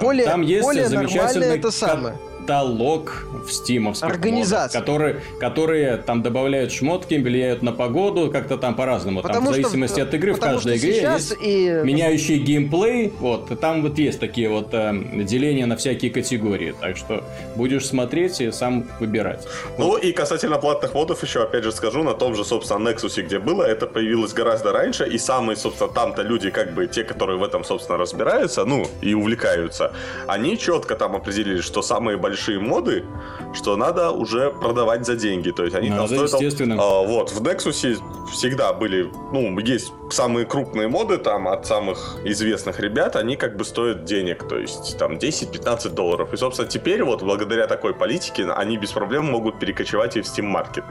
[0.02, 2.16] Более, Там есть более замечательный нормальное это самое.
[2.50, 4.80] Каталог в стимовских Организация.
[4.80, 9.22] модах, которые, которые там добавляют шмотки, влияют на погоду, как-то там по-разному.
[9.22, 13.14] Там, в зависимости от игры, в каждой что игре есть и меняющий геймплей.
[13.20, 16.74] Вот, и там вот есть такие вот э, деления на всякие категории.
[16.80, 17.24] Так что
[17.56, 19.48] будешь смотреть и сам выбирать.
[19.78, 23.38] Ну и касательно платных модов еще, опять же скажу, на том же, собственно, Nexus, где
[23.38, 27.44] было, это появилось гораздо раньше, и самые, собственно, там-то люди, как бы, те, которые в
[27.44, 29.92] этом, собственно, разбираются, ну, и увлекаются,
[30.28, 33.06] они четко там определили, что самые большие моды,
[33.54, 36.42] что надо уже продавать за деньги, то есть они Надо, там стоят...
[36.42, 36.76] естественно.
[36.80, 42.80] а, вот, в Nexus всегда были, ну, есть самые крупные моды там от самых известных
[42.80, 46.34] ребят, они как бы стоят денег, то есть там 10-15 долларов.
[46.34, 50.54] И, собственно, теперь вот благодаря такой политике они без проблем могут перекочевать и в Steam
[50.54, 50.84] Market.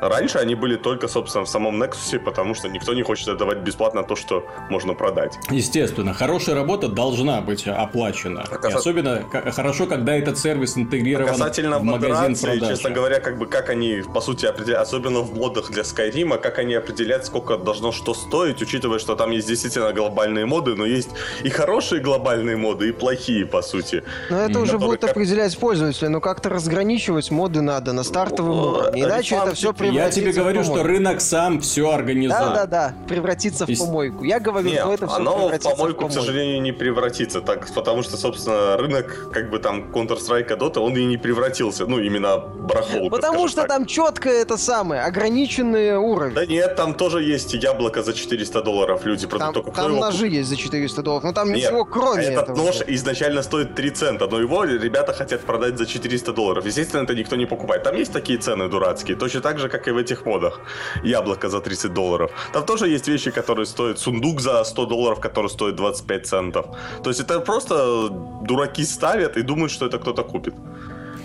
[0.00, 4.02] Раньше они были только, собственно, в самом Nexus, потому что никто не хочет отдавать бесплатно
[4.02, 5.38] то, что можно продать.
[5.50, 8.44] Естественно, хорошая работа должна быть оплачена.
[8.50, 12.68] А И особенно хорошо, когда этот сервис интегрирован Касательно в магазин продаж.
[12.68, 16.58] честно говоря, как бы как они, по сути, определяют, особенно в модах для Skyrim, как
[16.58, 21.10] они определяют, сколько должно что стоить, учитывая, что там есть действительно глобальные моды, но есть
[21.42, 24.02] и хорошие глобальные моды, и плохие, по сути.
[24.30, 28.62] Но это уже будет как- определять пользователя, но как-то разграничивать моды надо на стартовом Ну,
[28.68, 32.40] уровне, иначе это все Я тебе говорю, что рынок сам все организует.
[32.40, 34.24] Да-да-да, превратится в И с- помойку.
[34.24, 37.40] Я говорю, Не, что это все оно в превратится в помойку, к сожалению, не превратится,
[37.40, 41.98] так, потому что, собственно, рынок, как бы там Counter-Strike, Dota, он и не превратился, ну,
[41.98, 43.68] именно барахолка, Потому что так.
[43.68, 46.34] там четко это самое, ограниченный уровень.
[46.34, 50.00] Да нет, там тоже есть яблоко за 400 долларов, люди просто Там, только там его
[50.00, 52.56] ножи есть за 400 долларов, но там Нет, ничего кроме этот этого.
[52.56, 56.64] нож изначально стоит 3 цента, но его ребята хотят продать за 400 долларов.
[56.66, 57.82] Естественно, это никто не покупает.
[57.82, 59.16] Там есть такие цены дурацкие.
[59.16, 60.60] Точно так же, как и в этих модах.
[61.04, 62.30] Яблоко за 30 долларов.
[62.52, 66.66] Там тоже есть вещи, которые стоят сундук за 100 долларов, который стоит 25 центов.
[67.02, 68.08] То есть это просто
[68.42, 70.54] дураки ставят и думают, что это кто-то купит.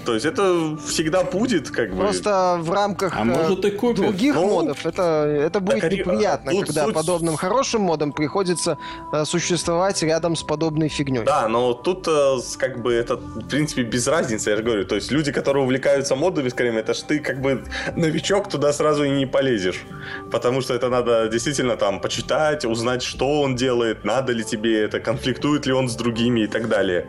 [0.05, 1.97] То есть это всегда будет как бы...
[2.01, 4.01] Просто в рамках А э, может, и купят.
[4.01, 8.77] других Ну, модов это, это будет а неприятно, тут когда суть- подобным хорошим модам приходится
[9.13, 11.23] э, существовать рядом с подобной фигней.
[11.23, 14.85] Да, но тут э, как бы это, в принципе, без разницы, я же говорю.
[14.85, 17.63] То есть люди, которые увлекаются модами, скорее, это ж ты как бы
[17.95, 19.83] новичок, туда сразу и не полезешь.
[20.31, 24.99] Потому что это надо действительно там почитать, узнать, что он делает, надо ли тебе это,
[24.99, 27.07] конфликтует ли он с другими и так далее.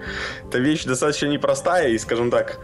[0.49, 2.59] Эта вещь достаточно непростая и, скажем так,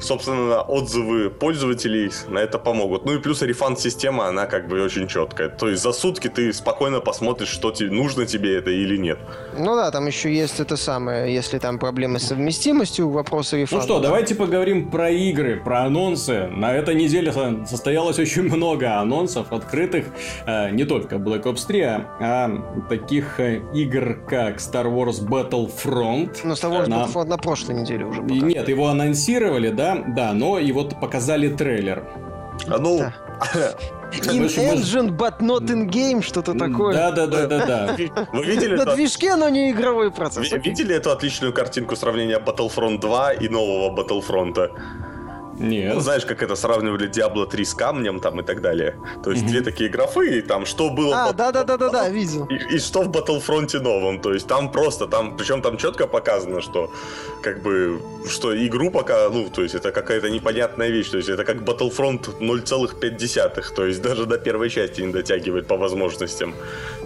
[0.00, 3.04] собственно, отзывы пользователей на это помогут.
[3.04, 5.48] Ну и плюс рефанд-система, она как бы очень четкая.
[5.48, 9.18] То есть за сутки ты спокойно посмотришь, что тебе, нужно тебе это или нет.
[9.58, 13.84] Ну да, там еще есть это самое, если там проблемы с совместимостью, вопросы Ну рефанда.
[13.84, 16.46] что, давайте поговорим про игры, про анонсы.
[16.48, 20.06] На этой неделе со- состоялось очень много анонсов, открытых
[20.46, 26.38] э, не только Black Ops 3, а, а таких э, игр, как Star Wars Battlefront.
[26.44, 28.52] Ну, с того же На- Battlefront на прошлой неделе уже показали.
[28.52, 32.04] Нет, его анонсировали, да, да, но и вот показали трейлер.
[32.68, 33.12] А ну, Да.
[34.22, 36.94] In engine, but not in game, что-то такое.
[36.94, 37.96] Да, да, да, да, да.
[38.32, 40.52] вы видели На движке, но не игровой процесс.
[40.52, 44.70] Ви- Видели эту отличную картинку сравнения Battlefront 2 и нового Battlefront?
[45.58, 46.00] Ну, Нет.
[46.00, 48.96] знаешь, как это сравнивали Diablo 3 с камнем там и так далее.
[49.22, 51.16] То есть две такие графы, и там что было...
[51.16, 52.46] А, в да, да, да, да, да, видел.
[52.46, 54.20] И, и что в Battlefront новом.
[54.20, 56.90] То есть там просто, там, причем там четко показано, что
[57.42, 61.10] как бы, что игру пока, ну, то есть это какая-то непонятная вещь.
[61.10, 63.74] То есть это как Battlefront 0,5.
[63.74, 66.54] То есть даже до первой части не дотягивает по возможностям.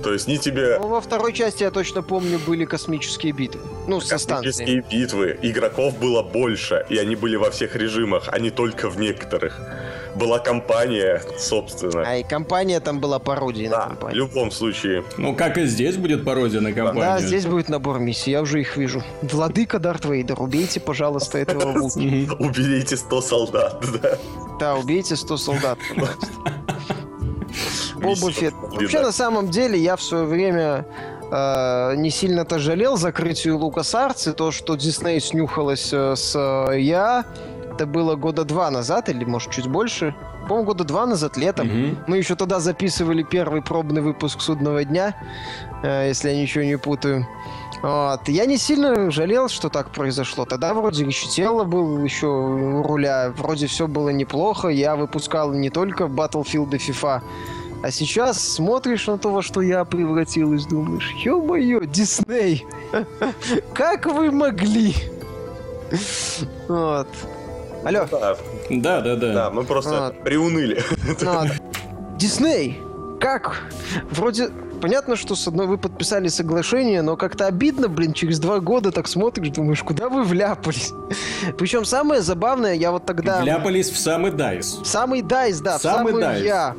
[0.03, 3.61] То есть ни тебе Ну, во второй части, я точно помню, были космические битвы.
[3.87, 8.51] Ну, со космические битвы, игроков было больше, и они были во всех режимах, а не
[8.51, 9.59] только в некоторых.
[10.15, 12.03] Была компания, собственно.
[12.07, 14.17] А и компания там была пародией на Да, в компанию.
[14.27, 15.05] любом случае.
[15.17, 17.03] Ну, как и здесь будет пародия на компанию.
[17.03, 19.03] Да, здесь будет набор миссий, я уже их вижу.
[19.23, 21.73] Владыка Дарт Вейдер, убейте, пожалуйста, этого.
[21.97, 22.37] Мгм.
[22.39, 24.19] Уберите 100 солдат, да.
[24.61, 26.27] Да, убейте 100 солдат, пожалуйста.
[27.99, 28.55] Боба Фетт.
[28.55, 30.87] Вообще, на самом деле, я в свое время
[31.31, 33.95] э, не сильно-то жалел закрытию Лукас
[34.27, 37.25] и то, что Дисней снюхалась э, с э, я.
[37.73, 40.15] Это было года два назад, или, может, чуть больше.
[40.49, 41.69] По-моему, года два назад, летом.
[41.69, 41.99] Мгм.
[42.07, 45.15] Мы еще тогда записывали первый пробный выпуск «Судного дня»,
[45.83, 47.27] э, если я ничего не путаю.
[47.83, 48.29] Вот.
[48.29, 50.45] Я не сильно жалел, что так произошло.
[50.45, 54.69] Тогда вроде еще тело был еще у руля, вроде все было неплохо.
[54.69, 57.23] Я выпускал не только Battlefield и FIFA,
[57.83, 62.65] а сейчас смотришь на то, во что я превратилась, думаешь, ё-моё, Дисней,
[63.75, 64.95] как вы могли?
[66.69, 67.09] Вот.
[67.85, 69.51] Алло, Да, Да, да, да.
[69.51, 70.11] мы просто А.
[70.13, 70.83] приуныли.
[71.23, 71.47] Ну, а,
[72.19, 72.81] Дисней,
[73.21, 73.63] как?
[74.11, 74.49] Вроде
[74.83, 79.07] понятно, что с одной вы подписали соглашение, но как-то обидно, блин, через два года так
[79.09, 80.93] смотришь, думаешь, куда вы вляпались?
[81.57, 83.41] Причем самое забавное, я вот тогда...
[83.43, 84.79] Вляпались в самый дайс.
[84.83, 86.45] В самый дайс, да, в Самый дайс.
[86.45, 86.75] я.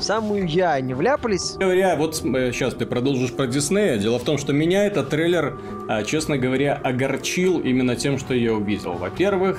[0.00, 1.56] Самую я не вляпались.
[1.56, 3.96] Говоря, вот сейчас ты продолжишь про Диснея.
[3.98, 8.54] Дело в том, что меня этот трейлер, а, честно говоря, огорчил именно тем, что я
[8.54, 8.92] увидел.
[8.94, 9.58] Во-первых,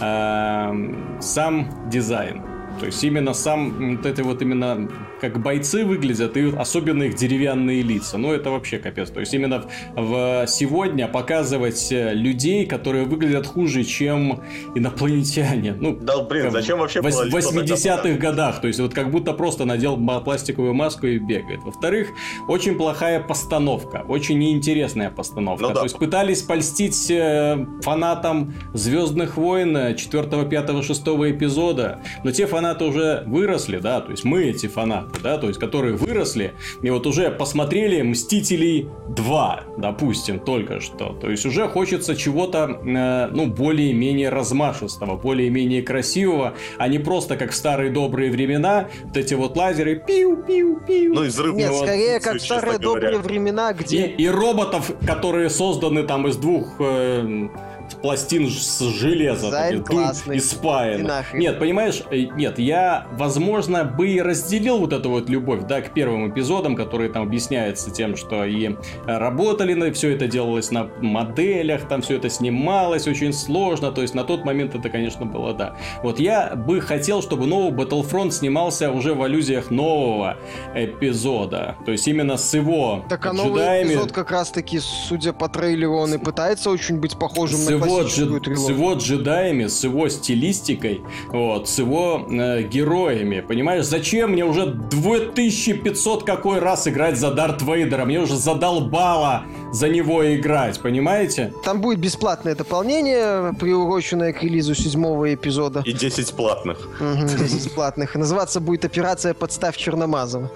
[0.00, 2.42] эм, сам дизайн.
[2.78, 4.88] То есть именно сам вот эти вот именно
[5.20, 8.18] как бойцы выглядят и особенно их деревянные лица.
[8.18, 9.10] Ну это вообще капец.
[9.10, 14.42] То есть именно в, в сегодня показывать э, людей, которые выглядят хуже, чем
[14.74, 15.74] инопланетяне.
[15.78, 18.60] Ну, Да, блин, как зачем вообще в было лицо тогда 80-х годах.
[18.60, 21.60] То есть вот как будто просто надел пластиковую маску и бегает.
[21.62, 22.08] Во-вторых,
[22.48, 25.62] очень плохая постановка, очень неинтересная постановка.
[25.62, 25.74] Ну да.
[25.76, 32.84] То есть пытались польстить э, фанатам Звездных войн 4, 5, 6 эпизода, но те фанаты
[32.84, 37.06] уже выросли, да, то есть мы эти фанаты, да, то есть которые выросли и вот
[37.06, 41.10] уже посмотрели Мстителей 2, допустим, только что.
[41.20, 47.50] То есть уже хочется чего-то, э, ну, более-менее размашистого, более-менее красивого, а не просто как
[47.50, 51.14] в старые добрые времена, вот эти вот лазеры пиу-пиу-пиу.
[51.14, 51.54] Ну и взрыв.
[51.54, 53.10] Нет, вот, скорее как в старые говоря.
[53.10, 54.06] добрые времена, И, где...
[54.06, 57.48] и роботов, которые созданы там из двух э,
[57.96, 61.00] пластин с железа, Дизайн таких, спаян.
[61.00, 61.40] И нахрен.
[61.40, 65.92] Нет, понимаешь, э, нет, я, возможно, бы и разделил вот эту вот любовь, да, к
[65.92, 68.74] первым эпизодам, которые там объясняются тем, что и э,
[69.06, 74.14] работали на все это делалось на моделях, там все это снималось очень сложно, то есть
[74.14, 75.76] на тот момент это, конечно, было, да.
[76.02, 80.36] Вот я бы хотел, чтобы новый Battlefront снимался уже в аллюзиях нового
[80.74, 83.88] эпизода, то есть именно с его Так а новый джедаями.
[83.94, 88.02] эпизод как раз-таки, судя по трейлеру, он и пытается очень быть похожим С на его,
[88.02, 88.58] джед...
[88.58, 93.40] с его джедаями, с его стилистикой, вот, с его э, героями.
[93.40, 98.04] Понимаешь, зачем мне уже 2500 какой раз играть за Дарт Вейдера?
[98.04, 101.52] Мне уже задолбало за него играть, понимаете?
[101.64, 105.82] Там будет бесплатное дополнение, приуроченное к релизу седьмого эпизода.
[105.84, 106.88] И 10 платных.
[107.00, 108.14] Угу, 10 платных.
[108.14, 110.50] Называться будет операция «Подставь Черномазова».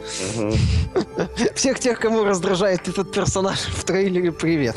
[1.54, 4.76] Всех тех, кому раздражает этот персонаж в трейлере, привет.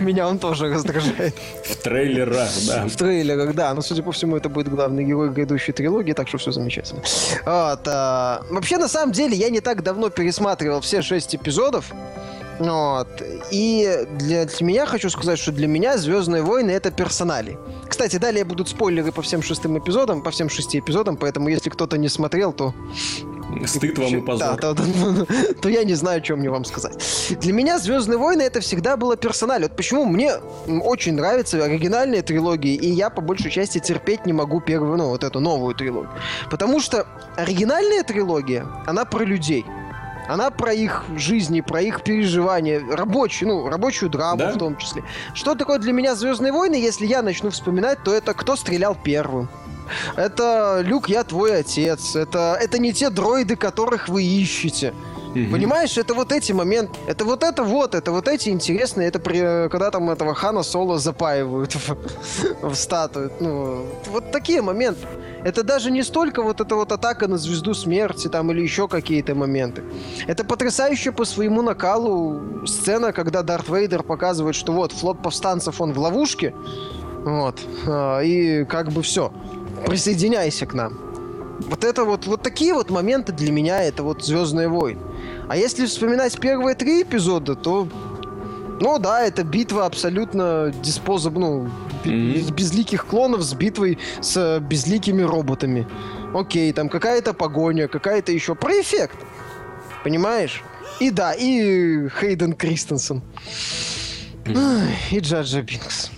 [0.00, 1.34] Меня он тоже раздражает.
[1.64, 2.86] В трейлерах, да.
[2.86, 3.74] В трейлерах, да.
[3.74, 7.02] Но, судя по всему, это будет главный герой грядущей трилогии, так что все замечательно.
[7.44, 8.42] Вот, а...
[8.50, 11.92] Вообще, на самом деле, я не так давно пересматривал все шесть эпизодов.
[12.58, 13.08] Вот.
[13.50, 17.58] И для, для меня хочу сказать, что для меня Звездные войны это персонали.
[17.88, 21.98] Кстати, далее будут спойлеры по всем шестым эпизодам, по всем шести эпизодам, поэтому если кто-то
[21.98, 22.74] не смотрел, то
[23.66, 24.56] Стыд вам и позор.
[24.56, 25.26] Да, то, то,
[25.62, 26.94] то я не знаю, что мне вам сказать.
[27.40, 29.64] Для меня Звездные войны это всегда было персонали.
[29.64, 30.34] Вот почему мне
[30.66, 35.24] очень нравятся оригинальные трилогии, и я по большей части терпеть не могу первую, ну, вот
[35.24, 36.10] эту новую трилогию.
[36.50, 37.06] Потому что
[37.36, 39.64] оригинальная трилогия, она про людей.
[40.28, 44.52] Она про их жизни, про их переживания, рабочую, ну, рабочую драму да?
[44.52, 45.04] в том числе.
[45.34, 49.48] Что такое для меня Звездные войны, если я начну вспоминать, то это кто стрелял первым.
[50.16, 52.16] Это Люк, я твой отец.
[52.16, 54.92] Это, это не те дроиды, которых вы ищете.
[55.36, 55.52] Угу.
[55.52, 59.68] Понимаешь, это вот эти моменты, это вот это вот, это вот эти интересные, это при,
[59.68, 61.96] когда там этого Хана Соло запаивают в,
[62.62, 63.30] в статую.
[63.40, 65.06] Ну, вот такие моменты.
[65.44, 69.34] Это даже не столько вот эта вот атака на звезду смерти там или еще какие-то
[69.34, 69.82] моменты.
[70.26, 75.92] Это потрясающе по своему накалу сцена, когда Дарт Вейдер показывает, что вот флот повстанцев он
[75.92, 76.54] в ловушке,
[77.24, 79.32] вот, а, и как бы все,
[79.84, 80.94] присоединяйся к нам.
[81.68, 85.00] Вот это вот, вот такие вот моменты для меня это вот Звездные войны.
[85.48, 87.88] А если вспоминать первые три эпизода, то
[88.80, 91.68] ну да, это битва абсолютно диспозаб, ну,
[92.04, 92.52] mm-hmm.
[92.52, 95.88] безликих клонов с битвой с безликими роботами.
[96.34, 99.16] Окей, там какая-то погоня, какая-то еще про эффект.
[100.04, 100.62] Понимаешь?
[101.00, 103.22] И да, и Хейден Кристенсен.
[104.44, 104.88] Mm-hmm.
[105.12, 106.10] И Джаджа Бинкс.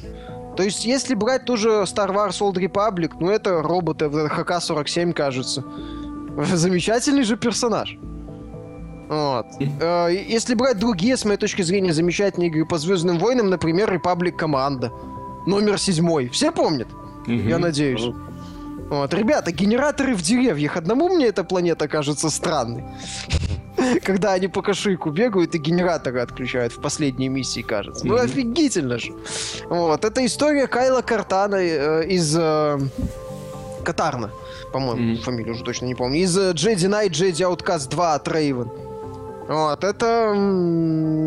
[0.58, 5.62] То есть, если брать ту же Star Wars Old Republic, ну это роботы, ХК-47, кажется.
[6.52, 7.96] Замечательный же персонаж.
[9.08, 9.46] Вот.
[9.80, 14.32] Э, если брать другие, с моей точки зрения, замечательные игры по Звездным войнам, например, Republic
[14.32, 14.90] Команда.
[15.46, 16.28] Номер седьмой.
[16.28, 16.88] Все помнят?
[17.28, 18.12] Я надеюсь.
[18.90, 19.14] Вот.
[19.14, 20.76] Ребята, генераторы в деревьях.
[20.76, 22.84] Одному мне эта планета кажется странной.
[24.02, 28.06] Когда они по кошельку бегают и генераторы отключают в последней миссии, кажется.
[28.06, 29.12] Ну, офигительно же.
[29.68, 30.04] Вот.
[30.04, 32.78] Это история Кайла Картана э, из э,
[33.84, 34.30] Катарна.
[34.72, 36.20] По-моему, фамилию уже точно не помню.
[36.20, 38.68] Из Jedi Knight, Jedi Outcast 2 от Raven.
[39.48, 40.34] Вот, это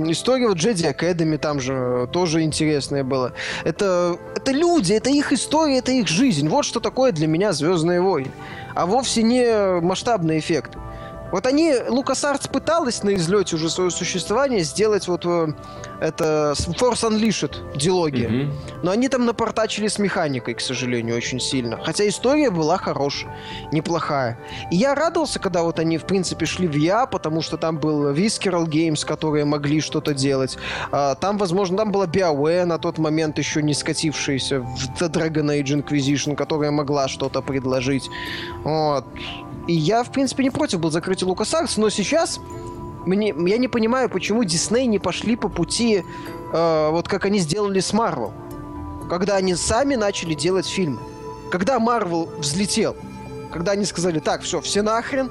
[0.10, 3.34] история вот Джеди Академи там же тоже интересная была.
[3.64, 6.48] Это, это люди, это их история, это их жизнь.
[6.48, 8.32] Вот что такое для меня Звездные войны.
[8.76, 10.78] А вовсе не масштабный эффект.
[11.32, 15.54] Вот они, LucasArts пыталась на излете уже свое существование сделать вот э,
[16.02, 18.28] это Force Unleashed дилогия.
[18.28, 18.52] Mm-hmm.
[18.84, 21.78] Но они там напортачили с механикой, к сожалению, очень сильно.
[21.84, 23.32] Хотя история была хорошая,
[23.72, 24.38] неплохая.
[24.72, 28.12] И я радовался, когда вот они, в принципе, шли в Я, потому что там был
[28.12, 30.58] Visceral Games, которые могли что-то делать.
[30.92, 35.62] А, там, возможно, там была BioWare на тот момент еще не скатившаяся в The Dragon
[35.62, 38.10] Age Inquisition, которая могла что-то предложить.
[38.64, 39.06] Вот.
[39.68, 42.40] И я, в принципе, не против был закрытия LucasArts, но сейчас
[43.06, 46.04] мне, я не понимаю, почему Дисней не пошли по пути,
[46.54, 48.32] э, вот как они сделали с Marvel.
[49.10, 51.00] Когда они сами начали делать фильмы.
[51.52, 52.96] Когда Marvel взлетел.
[53.52, 55.30] Когда они сказали, так, все, все нахрен,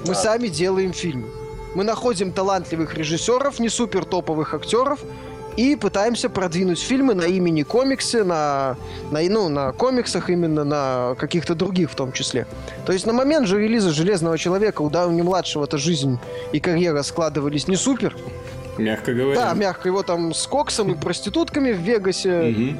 [0.00, 0.14] мы да.
[0.14, 1.28] сами делаем фильмы.
[1.74, 5.00] Мы находим талантливых режиссеров, не супер топовых актеров,
[5.56, 8.76] и пытаемся продвинуть фильмы на имени комиксы, на,
[9.10, 12.46] на, ну, на комиксах именно, на каких-то других в том числе.
[12.86, 16.18] То есть на момент же релиза «Железного человека» у Дауни-младшего-то жизнь
[16.52, 18.16] и карьера складывались не супер.
[18.78, 19.38] Мягко говоря.
[19.38, 19.88] Да, мягко.
[19.88, 22.76] Его там с коксом и проститутками в Вегасе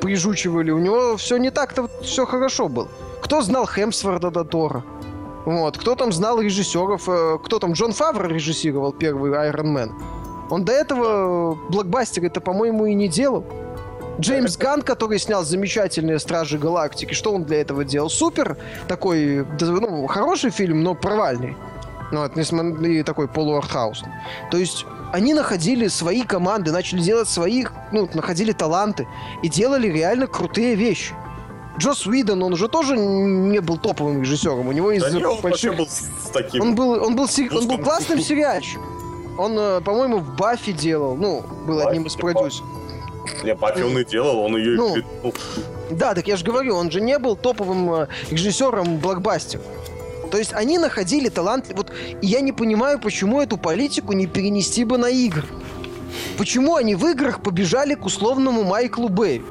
[0.00, 0.70] прижучивали.
[0.70, 2.88] У него все не так-то все хорошо было.
[3.22, 4.82] Кто знал Хемсворда до Тора?
[5.44, 5.78] Вот.
[5.78, 7.08] Кто там знал режиссеров?
[7.08, 7.72] Э, кто там?
[7.72, 9.90] Джон Фавро режиссировал первый Iron Man.
[10.50, 13.44] Он до этого блокбастер это, по-моему, и не делал.
[14.18, 18.10] Джеймс Ганн, который снял замечательные Стражи Галактики, что он для этого делал?
[18.10, 21.56] Супер такой, ну, хороший фильм, но провальный.
[22.12, 24.02] Ну, это не такой полуартхаус.
[24.50, 29.06] То есть они находили свои команды, начали делать своих, ну, находили таланты
[29.42, 31.14] и делали реально крутые вещи.
[31.78, 34.68] Джос Уидон, он уже тоже не был топовым режиссером.
[34.68, 35.76] У него из да он больших...
[35.76, 36.60] был с таким...
[36.62, 38.99] Он был, он был, он был классным сериальщиком.
[39.40, 41.16] Он, э, по-моему, в Баффи делал.
[41.16, 42.68] Ну, был Баффи, одним из продюсеров.
[43.42, 45.02] Не, Баффи он и делал, он ее Ну, и
[45.90, 49.62] Да, так я же говорю, он же не был топовым э, режиссером блокбастера.
[50.30, 51.72] То есть они находили талант.
[51.74, 55.48] Вот и я не понимаю, почему эту политику не перенести бы на игры.
[56.36, 59.44] Почему они в играх побежали к условному Майклу Бэю?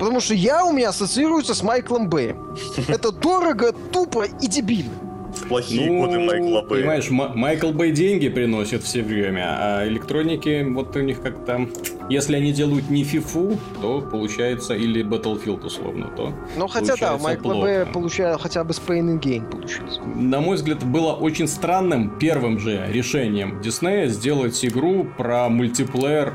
[0.00, 2.56] Потому что я у меня ассоциируется с Майклом Бэем.
[2.88, 5.09] Это дорого, тупо и дебильно.
[5.34, 6.80] В плохие годы Майкла Бэя.
[6.80, 11.68] Понимаешь, М- Майкл Бэй деньги приносит все время, а электроники, вот у них как-то...
[12.08, 17.18] Если они делают не фифу, то получается, или Battlefield условно, то Но хотя да, у
[17.20, 17.60] Майкла плохо.
[17.60, 20.00] Бэя получая хотя бы с Pain and Gain получился.
[20.16, 26.34] На мой взгляд, было очень странным первым же решением Диснея сделать игру про мультиплеер,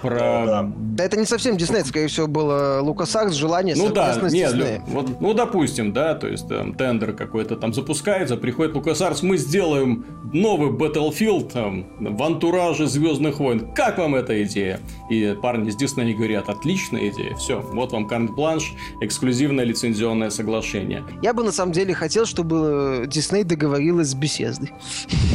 [0.00, 0.18] про...
[0.18, 0.72] Да, да.
[0.76, 5.20] Да это не совсем Дисней, скорее всего, было Лукасакс, желание Ну да, нет, лю- вот,
[5.20, 10.70] ну допустим, да, то есть там тендер какой-то там запускается, приходит LucasArts, мы сделаем новый
[10.70, 13.72] Battlefield там, в антураже Звездных войн.
[13.74, 14.80] Как вам эта идея?
[15.10, 21.04] И парни с Disney говорят, отличная идея, все, вот вам карт-бланш, эксклюзивное лицензионное соглашение.
[21.22, 24.72] Я бы на самом деле хотел, чтобы Дисней договорилась с беседой.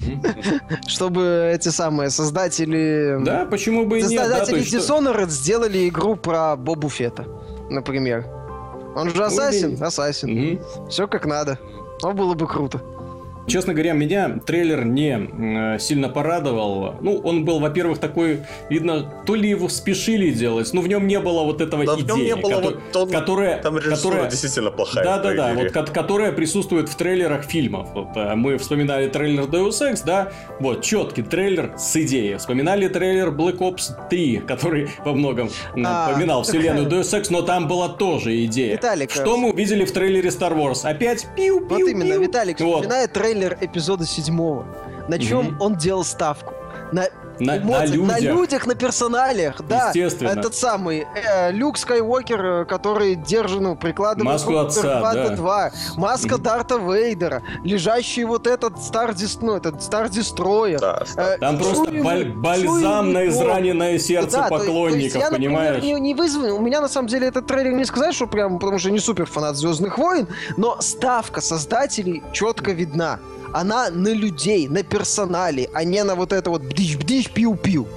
[0.87, 3.17] Чтобы эти самые создатели...
[3.21, 7.25] Да, почему бы и нет, Создатели есть что- Dishonored сделали игру про Бобу Фета,
[7.69, 8.25] например.
[8.95, 10.29] Он же ассасин, ассасин.
[10.29, 10.89] Мгм.
[10.89, 11.59] Все как надо.
[12.01, 12.81] Ну, было бы круто.
[13.47, 16.95] Честно говоря, меня трейлер не э, сильно порадовал.
[17.01, 18.39] Ну, он был, во-первых, такой,
[18.69, 21.97] видно, то ли его спешили делать, но в нем не было вот этого Да, в
[22.05, 22.61] нем идеи, не было кото-
[22.93, 25.03] вот он- которая, Там которая- действительно плохая.
[25.03, 27.89] Да, да, да, вот ко- которая присутствует в трейлерах фильмов.
[27.93, 32.37] Вот, э, мы вспоминали трейлер Deus Ex, да, вот четкий трейлер с идеей.
[32.37, 37.67] Вспоминали трейлер Black Ops 3, который во многом А, напоминал вселенную Deus Ex, но там
[37.67, 38.73] была тоже идея.
[38.73, 40.83] Виталик, Что э, мы увидели в трейлере Star Wars?
[40.83, 42.81] Опять пиу пиу Вот именно, Виталик, Вот.
[42.83, 44.65] вспоминая трейлер эпизода седьмого,
[45.09, 45.61] на чем Мгм.
[45.61, 46.53] он делал ставку?
[46.93, 47.07] На
[47.39, 48.35] На- на эмоциях, на людях.
[48.35, 49.87] людях, на персоналиях, да.
[49.87, 50.29] Естественно.
[50.29, 55.29] Этот самый э, Люк Скайуокер, э, который держит, ну, прикладывает Маску отца, да.
[55.35, 60.79] 2, маска Дарта Вейдера, лежащий вот этот Стар ну, этот Стар Дестройер.
[60.79, 65.21] Да, Э, Там просто баль- бальзам на израненное сердце Да, то есть- то есть поклонников,
[65.21, 65.83] я, например, понимаешь?
[65.83, 66.51] не, не вызван.
[66.51, 68.99] У меня на самом деле этот трейлер не сказать, что прям, потому что я не
[68.99, 70.27] супер фанат Звездных войн,
[70.57, 73.19] но ставка создателей четко видна.
[73.61, 77.87] Она на людей, на персонале, а не на вот это вот бдыщ-бдыщ, пиу-пиу.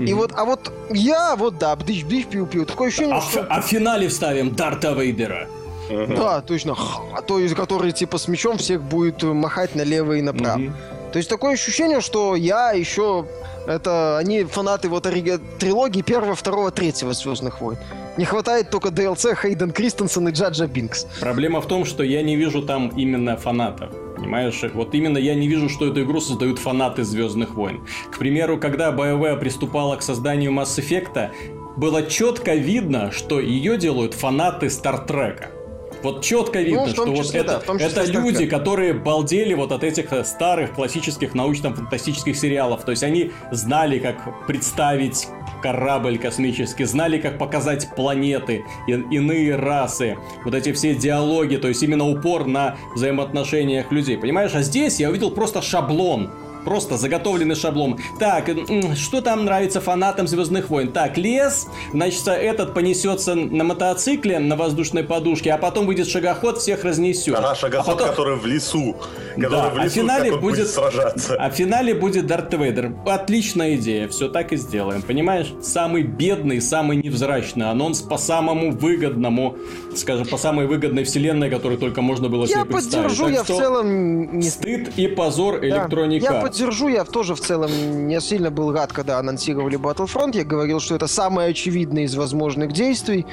[0.00, 2.64] И вот, а вот я, вот да, бдыщ-бдыщ, пиу-пиу.
[2.66, 3.46] Такое ощущение, А, что...
[3.48, 5.46] а в финале вставим Дарта Вейдера.
[5.88, 6.16] Мгм.
[6.16, 6.76] Да, точно.
[7.16, 10.58] А то, из который типа с мечом всех будет махать налево и направо.
[10.58, 10.74] Мгм.
[11.12, 13.24] То есть такое ощущение, что я еще...
[13.66, 17.78] Это они фанаты вот ориги- трилогии первого, второго, третьего Звездных войн.
[18.16, 21.06] Не хватает только DLC Хейден Кристенсен и Джаджа Бинкс.
[21.20, 23.90] Проблема в том, что я не вижу там именно фанатов.
[24.18, 27.86] Понимаешь, вот именно я не вижу, что эту игру создают фанаты Звездных войн.
[28.10, 31.30] К примеру, когда BioWare приступала к созданию Mass Effect,
[31.76, 35.50] было четко видно, что ее делают фанаты Стартрека.
[36.02, 39.54] Вот четко видно, Ну, в том что вот числе, это, да, это люди, которые балдели
[39.54, 42.84] вот от этих э, старых классических научно-фантастических сериалов.
[42.84, 45.28] То есть они знали, как представить
[45.62, 51.82] корабль космический, знали, как показать планеты, и- иные расы, вот эти все диалоги, то есть
[51.82, 54.52] именно упор на взаимоотношениях людей, понимаешь?
[54.54, 56.30] А здесь я увидел просто шаблон.
[56.68, 57.96] Просто заготовленный шаблон.
[58.20, 58.50] Так,
[58.94, 60.92] что там нравится фанатам Звездных войн?
[60.92, 66.84] Так, лес, значит, этот понесется на мотоцикле, на воздушной подушке, а потом выйдет шагоход, всех
[66.84, 67.34] разнесет.
[67.36, 68.96] Ага, а шагоход, потом- который в лесу.
[69.34, 71.36] Который Да, в а в лесу, финале как он будет будет- сражаться.
[71.38, 72.92] А в финале будет Дарт Вейдер.
[73.06, 75.00] Отличная идея, все так и сделаем.
[75.00, 75.50] Понимаешь?
[75.62, 79.56] Самый бедный, самый невзрачный анонс по самому выгодному,
[79.96, 83.04] скажем, по самой выгодной вселенной, которую только можно было Я себе представить.
[83.06, 85.66] поддержу, Так я в что целом не Стыд и позор Да.
[85.66, 85.88] Я Arts.
[86.58, 90.36] Поддержу, я тоже в целом не сильно был рад, когда анонсировали Battlefront.
[90.36, 93.26] Я говорил, что это самое очевидное из возможных действий.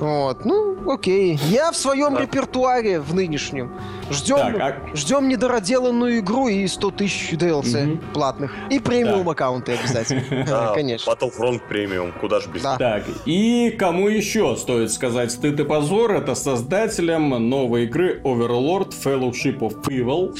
[0.00, 1.38] Вот, ну, окей.
[1.50, 2.22] Я в своем Да.
[2.22, 3.70] репертуаре в нынешнем.
[4.10, 8.00] Ждем, Так, а- ждем недороделанную игру и 100 тысяч DLC Мгм.
[8.14, 8.52] платных.
[8.70, 9.32] И премиум Так.
[9.34, 10.22] аккаунты обязательно.
[10.50, 11.10] А, Конечно.
[11.10, 12.76] Battlefront премиум, куда ж без Да.
[12.78, 19.58] Так, и кому еще стоит сказать стыд и позор, это создателям новой игры Overlord Fellowship
[19.58, 20.34] of Evil.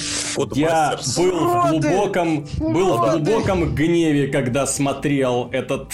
[0.55, 5.93] Я был в глубоком, был в глубоком гневе, когда смотрел этот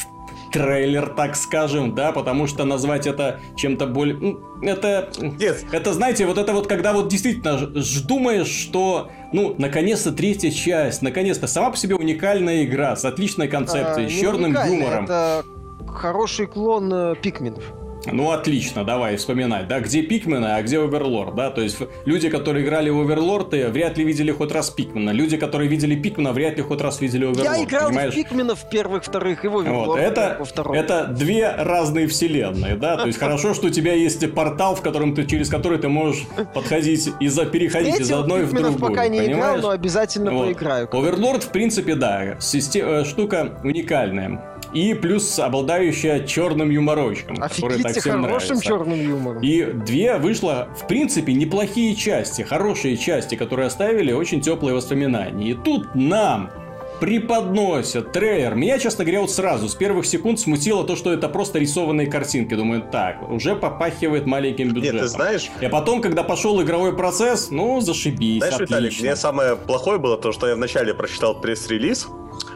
[0.56, 4.38] трейлер, так скажем, да, потому что назвать это чем-то более...
[4.62, 5.10] Это...
[5.20, 7.58] Нет, Это, знаете, вот это вот, когда вот действительно
[8.06, 14.06] думаешь, что, ну, наконец-то третья часть, наконец-то сама по себе уникальная игра с отличной концепцией,
[14.06, 15.04] А, с черным юмором.
[15.04, 15.44] Это
[15.86, 17.64] хороший клон э, пикменов.
[18.12, 22.64] Ну, отлично, давай вспоминать, да, где Пикмены, а где Оверлорд, да, то есть люди, которые
[22.64, 26.62] играли в Оверлорд, вряд ли видели хоть раз Пикмена, люди, которые видели Пикмена, вряд ли
[26.62, 28.12] хоть раз видели Оверлорд, Я играл понимаешь?
[28.12, 30.38] в Пикмена в первых, вторых, и в Оверлорд вот, это,
[30.74, 35.14] это две разные вселенные, да, то есть хорошо, что у тебя есть портал, в котором
[35.14, 39.26] ты, через который ты можешь подходить и за, переходить из одной в другую, пока не
[39.26, 40.88] играл, но обязательно поиграю.
[40.92, 44.40] Оверлорд, в принципе, да, система, штука уникальная
[44.76, 48.64] и плюс обладающая черным юморочком, который так всем хорошим нравится.
[48.64, 49.42] черным юмором.
[49.42, 55.52] И две вышло, в принципе, неплохие части, хорошие части, которые оставили очень теплые воспоминания.
[55.52, 56.50] И тут нам
[57.00, 58.54] преподносят трейлер.
[58.54, 62.54] Меня, честно говоря, вот сразу, с первых секунд смутило то, что это просто рисованные картинки.
[62.54, 64.96] Думаю, так, уже попахивает маленьким бюджетом.
[64.96, 65.50] Нет, ты знаешь...
[65.60, 68.74] И потом, когда пошел игровой процесс, ну, зашибись, Знаешь, отлично.
[68.74, 72.08] Виталик, мне самое плохое было то, что я вначале прочитал пресс-релиз,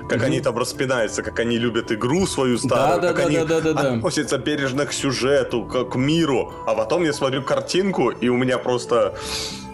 [0.08, 3.44] как они там распинаются, как они любят игру свою старую, да, как да, они да,
[3.44, 3.92] да, да, да.
[3.94, 6.52] относятся бережно к сюжету, к, к миру.
[6.66, 9.14] А потом я смотрю картинку, и у меня просто...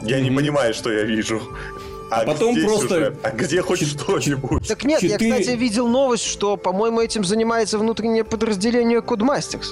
[0.02, 0.22] Я mm-hmm.
[0.22, 1.40] не понимаю, что я вижу.
[2.10, 2.88] А, а потом где просто...
[2.88, 3.14] Сюжет?
[3.22, 3.86] А где хоть Ч...
[3.86, 4.68] что-нибудь?
[4.68, 5.28] Так нет, 4...
[5.28, 9.66] я, кстати, видел новость, что, по-моему, этим занимается внутреннее подразделение Codemasters,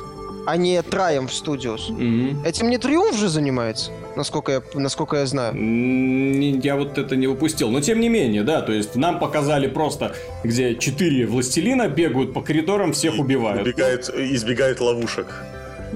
[0.46, 1.90] а не Triumph Studios.
[1.90, 2.46] Mm-hmm.
[2.46, 3.90] Этим не Триумф же занимается?
[4.16, 5.54] насколько я, насколько я знаю.
[6.60, 7.70] Я вот это не упустил.
[7.70, 12.40] Но тем не менее, да, то есть нам показали просто, где четыре властелина бегают по
[12.40, 13.62] коридорам, всех убивают.
[13.62, 15.26] Убегают, избегают ловушек.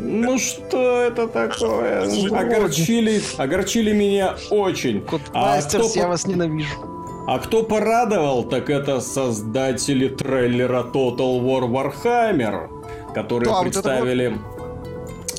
[0.00, 2.02] Ну что это такое?
[2.02, 5.04] Огорчили, огорчили меня очень.
[5.32, 5.90] А кто...
[5.94, 6.74] я вас ненавижу.
[7.26, 12.68] А кто порадовал, так это создатели трейлера Total War Warhammer,
[13.12, 14.28] которые да, представили...
[14.28, 14.57] Вот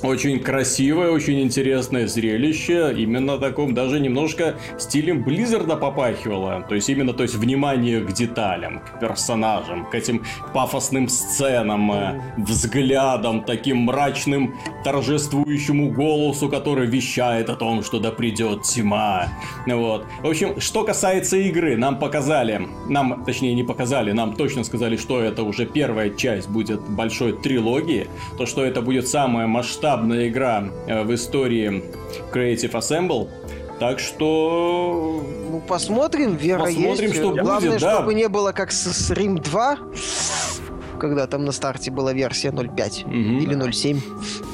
[0.04, 2.94] очень красивое, очень интересное зрелище.
[2.98, 6.66] Именно таком даже немножко стилем Близзарда попахивало.
[6.68, 10.24] То есть именно то есть внимание к деталям, к персонажам, к этим
[10.54, 18.64] пафосным сценам, э, взглядам, таким мрачным торжествующему голосу, который вещает о том, что да придет
[18.64, 19.28] тьма.
[19.66, 20.06] Вот.
[20.22, 25.20] В общем, что касается игры, нам показали, нам, точнее не показали, нам точно сказали, что
[25.20, 30.66] это уже первая часть будет большой трилогии, то, что это будет самая масштабная масштабная игра
[30.88, 31.84] э, в истории
[32.32, 33.28] Creative Assemble.
[33.80, 35.24] Так что...
[35.52, 37.16] Ну, посмотрим, вера посмотрим, есть.
[37.16, 37.96] что Главное, будет, да.
[37.96, 39.78] чтобы не было как с, с Rim 2
[41.00, 43.14] когда там на старте была версия 0.5 угу.
[43.14, 44.02] или 0.7,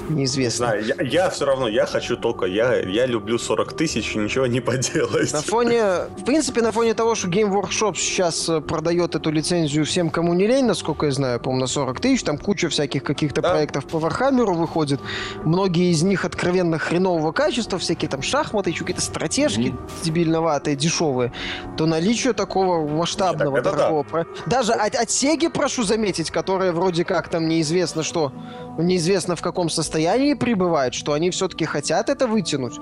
[0.09, 0.67] неизвестно.
[0.67, 4.61] Да, я, я все равно, я хочу только, я, я люблю 40 тысяч, ничего не
[4.61, 5.33] поделать.
[5.33, 5.83] На фоне,
[6.17, 10.33] в принципе, на фоне того, что Game Workshop сейчас э, продает эту лицензию всем, кому
[10.33, 13.51] не лень, насколько я знаю, по-моему, на 40 тысяч, там куча всяких каких-то да.
[13.51, 14.99] проектов по Warhammer выходит,
[15.43, 21.31] многие из них откровенно хренового качества, всякие там шахматы, еще какие-то стратежки mm дебильноватые, дешевые,
[21.77, 24.05] то наличие такого масштабного, Нет, дорогого...
[24.11, 24.25] Да.
[24.45, 28.31] Даже от, от Sega, прошу заметить, которая вроде как там неизвестно что,
[28.77, 29.94] неизвестно в каком состоянии
[30.35, 32.79] пребывает, что они все-таки хотят это вытянуть.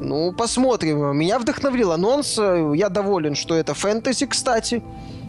[0.00, 1.16] Ну, посмотрим.
[1.16, 2.38] Меня вдохновил анонс.
[2.38, 4.82] Я доволен, что это фэнтези, кстати.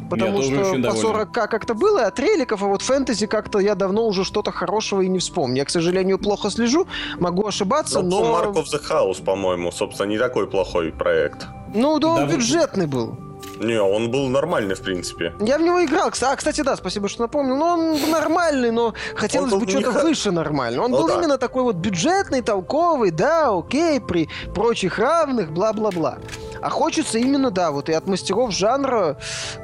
[0.10, 4.08] Потому я что по 40к как-то было от реликов, а вот фэнтези как-то я давно
[4.08, 5.58] уже что-то хорошего и не вспомню.
[5.58, 6.88] Я, к сожалению, плохо слежу,
[7.20, 8.22] могу ошибаться, но...
[8.22, 8.42] но...
[8.42, 11.46] Mark of the House, по-моему, собственно, не такой плохой проект.
[11.76, 13.29] Ну, да он да, бюджетный был.
[13.60, 15.34] Не, он был нормальный, в принципе.
[15.40, 16.12] Я в него играл.
[16.22, 17.58] А, кстати, да, спасибо, что напомнил.
[17.58, 20.04] Но он нормальный, но хотелось бы что-то не...
[20.04, 20.84] выше нормально.
[20.84, 21.16] Он ну, был да.
[21.16, 26.20] именно такой вот бюджетный, толковый, да, окей, при прочих равных, бла-бла-бла.
[26.62, 29.18] А хочется именно, да, вот и от мастеров жанра.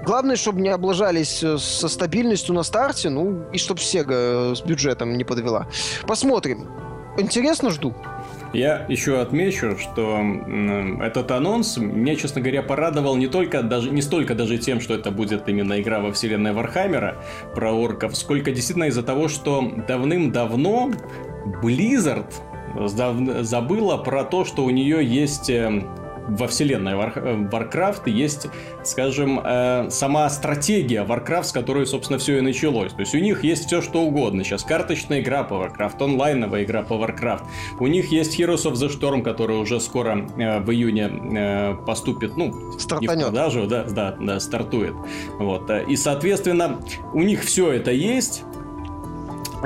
[0.03, 4.61] Главное, чтобы не облажались э, со стабильностью на старте, ну, и чтобы Sega э, с
[4.61, 5.67] бюджетом не подвела.
[6.07, 6.67] Посмотрим.
[7.17, 7.93] Интересно, жду.
[8.55, 10.21] Я еще отмечу, что
[11.01, 15.11] этот анонс меня, честно говоря, порадовал не только даже не столько даже тем, что это
[15.11, 17.21] будет именно игра во вселенной Вархаммера
[17.53, 20.91] про орков, сколько действительно из-за того, что давным-давно
[21.61, 22.31] Blizzard
[23.43, 25.89] забыла про то, что у нее есть эм,
[26.27, 28.47] во вселенной Warcraft э, есть,
[28.83, 32.93] скажем, э, сама стратегия Warcraft, с которой, собственно, все и началось.
[32.93, 34.43] То есть у них есть все, что угодно.
[34.43, 37.43] Сейчас карточная игра по Warcraft, онлайновая игра по Warcraft.
[37.79, 42.73] У них есть Heroes of the Storm, который уже скоро э, в июне поступит, ну,
[42.77, 43.17] Стартанет.
[43.17, 44.95] не в продажу, да, да, да, стартует.
[45.39, 45.69] Вот.
[45.87, 46.79] И, соответственно,
[47.13, 48.43] у них все это есть,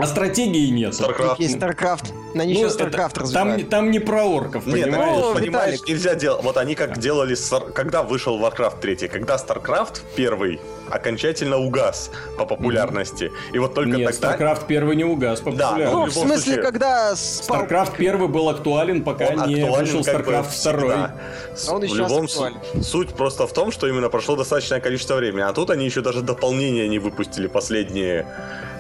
[0.02, 0.94] а стратегии нет.
[0.94, 1.36] StarCraft.
[1.40, 2.14] Есть StarCraft.
[2.34, 5.18] На них ну, StarCraft это, там, там не про орков, Нет, понимаешь?
[5.18, 5.90] Ну, понимаешь, Виталик.
[5.90, 6.44] нельзя делать.
[6.44, 7.02] Вот они как да.
[7.02, 7.36] делали,
[7.74, 13.26] когда вышел Warcraft 3, когда StarCraft первый окончательно угас по популярности.
[13.26, 13.56] Mm-hmm.
[13.56, 14.54] И вот только Нет, тогда...
[14.54, 15.96] StarCraft первый не угас по да, популярности.
[15.96, 16.64] Ну, в смысле, случае...
[16.64, 17.16] когда...
[17.16, 17.64] Спал...
[17.64, 20.96] StarCraft первый был актуален, пока он не вышел StarCraft второй.
[20.96, 21.16] А
[21.70, 22.58] он и в любом актуален.
[22.84, 25.42] Суть просто в том, что именно прошло достаточное количество времени.
[25.42, 28.28] А тут они еще даже дополнения не выпустили последние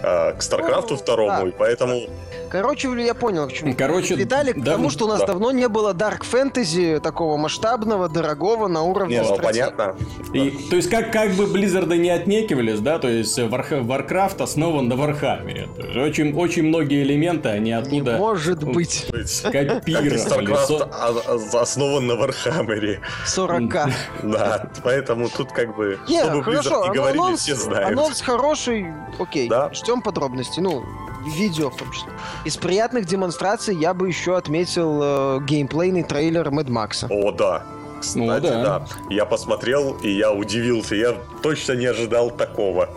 [0.03, 1.47] э, к Старкрафту Ну, второму, да.
[1.47, 2.01] и поэтому
[2.49, 3.75] Короче, я понял, к чему.
[3.77, 5.27] Короче, Виталик, да, тому, что у нас да.
[5.27, 9.95] давно не было dark fantasy такого масштабного, дорогого на уровне не, ну понятно.
[10.33, 14.87] И, то есть, как, как бы Близзарды не отнекивались, да, то есть Warcraft- Warcraft основан
[14.87, 15.67] на Вархаммере.
[15.95, 19.05] Очень, очень многие элементы, они Не оттуда может быть.
[19.43, 20.15] Копировали.
[20.17, 23.01] StarCraft Со- а- а- основан на Warhammer е.
[23.27, 23.91] 40к.
[24.23, 27.91] Да, поэтому тут как бы, Не, чтобы хорошо, не все знают.
[27.91, 28.87] анонс хороший,
[29.19, 29.69] окей, Да.
[29.89, 30.83] Ждем подробностей, ну,
[31.25, 32.11] видео в том числе.
[32.45, 37.07] Из приятных демонстраций я бы еще отметил э, геймплейный трейлер Mad Max а.
[37.09, 37.63] О, да.
[37.99, 38.63] Кстати, Ну, да.
[38.63, 38.85] да.
[39.09, 40.95] Я посмотрел, и я удивился.
[40.95, 42.89] Я точно не ожидал такого,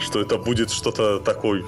[0.00, 1.64] что это будет что-то такое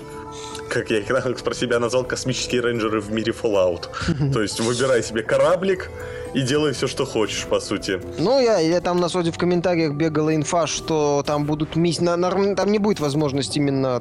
[0.69, 3.89] как я их про себя назвал, космические рейнджеры в мире Fallout.
[4.33, 5.91] То есть выбирай себе кораблик
[6.33, 8.01] и делай все, что хочешь, по сути.
[8.19, 12.73] Ну, я, я там на суде в комментариях бегала инфа, что там будут миссии, там
[12.73, 14.01] не будет возможности именно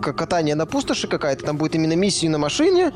[0.00, 2.92] катание на пустоши какая-то, там будет именно миссии на машине,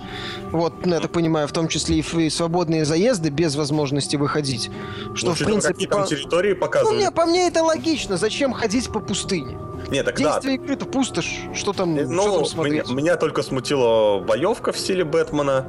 [0.53, 4.71] вот, ну, я так понимаю, в том числе и, и свободные заезды без возможности выходить,
[5.15, 6.07] что, Ну, в принципе, какие там по...
[6.09, 6.97] территории Ну, показывали.
[6.97, 9.59] мне, по мне это логично, зачем ходить по пустыне?
[9.91, 10.33] Не, так да.
[10.35, 12.91] Действие игры это пустошь, что там, Э, что Ну, там меня, смотреть?
[12.91, 15.67] меня только смутила боевка в стиле Бэтмена.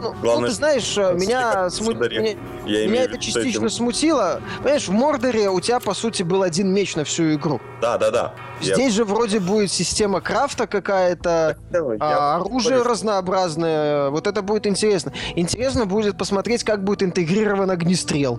[0.00, 2.18] Ну, ну, главное, ты знаешь, э, меня, в сму- Сударе.
[2.18, 2.36] меня-
[2.66, 3.70] Я меня это частично этим.
[3.70, 4.40] смутило.
[4.58, 7.60] Понимаешь, в Мордоре у тебя, по сути, был один меч на всю игру.
[7.80, 8.34] Да, да, да.
[8.60, 14.10] Я- Здесь же вроде будет система крафта какая-то, я- а, оружие Борис, разнообразное.
[14.10, 15.12] Вот это будет интересно.
[15.36, 18.38] Интересно будет посмотреть, как будет интегрирован огнестрел.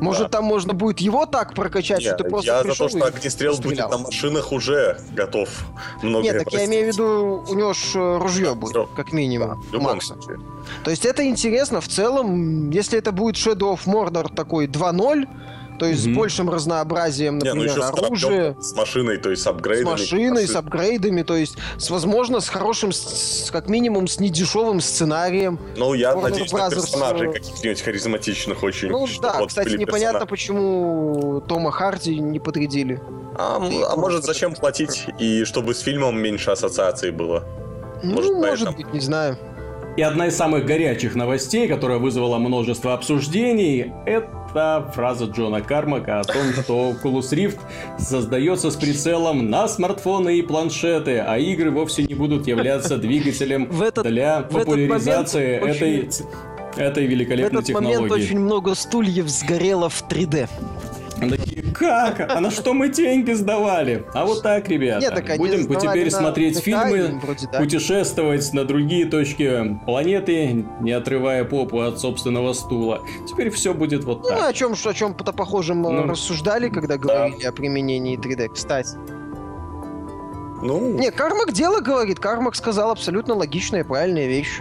[0.00, 0.28] Может, Да.
[0.28, 3.52] там можно будет его так прокачать, Не, что ты просто я за то, что огнестрел
[3.52, 3.90] будет пострелял.
[3.90, 5.48] на машинах уже готов.
[6.02, 8.86] Много Нет, так я имею в виду, у него ж э, ружье будет, Всё.
[8.94, 10.14] как минимум, любом Макса.
[10.14, 10.38] случае.
[10.84, 11.80] То есть это интересно.
[11.80, 15.26] В целом, если это будет Shadow of Mordor такой 2.0,
[15.76, 16.14] то есть Мгм.
[16.14, 19.48] с большим разнообразием, Не, ну например, с кораблем, оружия, с машиной, то есть с с
[19.48, 19.90] апгрейдами.
[19.90, 24.80] машиной, с апгрейдами, то есть, с, возможно, с хорошим, с- с- как минимум, с недешевым
[24.80, 25.58] сценарием.
[25.76, 28.88] Ну, я Warner надеюсь, на Brothers, персонажей э, каких-нибудь харизматичных очень.
[28.90, 30.26] Ну да, вот кстати, непонятно, персонажи.
[30.26, 33.00] почему Тома Харди не подрядили.
[33.38, 37.44] А, а может, зачем платить, и чтобы с фильмом меньше ассоциаций было?
[38.02, 39.36] Может, ну, может быть, не знаю.
[39.96, 44.28] И одна из самых горячих новостей, которая вызвала множество обсуждений, это
[44.94, 47.58] фраза Джона Кармака о том, что Oculus Rift
[47.98, 53.82] создается с прицелом на смартфоны и планшеты, а игры вовсе не будут являться двигателем В
[53.82, 56.10] этот- для в этот популяризации этой, очень-
[56.76, 58.24] этой В великолепной этот момент технологии.
[58.24, 60.48] очень много стульев сгорело в 3D.
[61.20, 62.20] Они такие, как?
[62.20, 64.06] А на что мы деньги сдавали?
[64.14, 65.00] А вот так, ребята.
[65.00, 67.58] Нет, так Будем теперь на смотреть фильмы, им вроде да.
[67.58, 73.02] путешествовать на другие точки планеты, не отрывая попу от собственного стула.
[73.28, 74.48] Теперь все будет вот Ну, так.
[74.48, 78.96] о чем, о чем-то похожем э, Ну, рассуждали, когда говорили о применении 3D, кстати.
[80.62, 82.18] Ну, Не, Кармак дело говорит.
[82.18, 84.60] Кармак сказал абсолютно логичная и правильная вещь.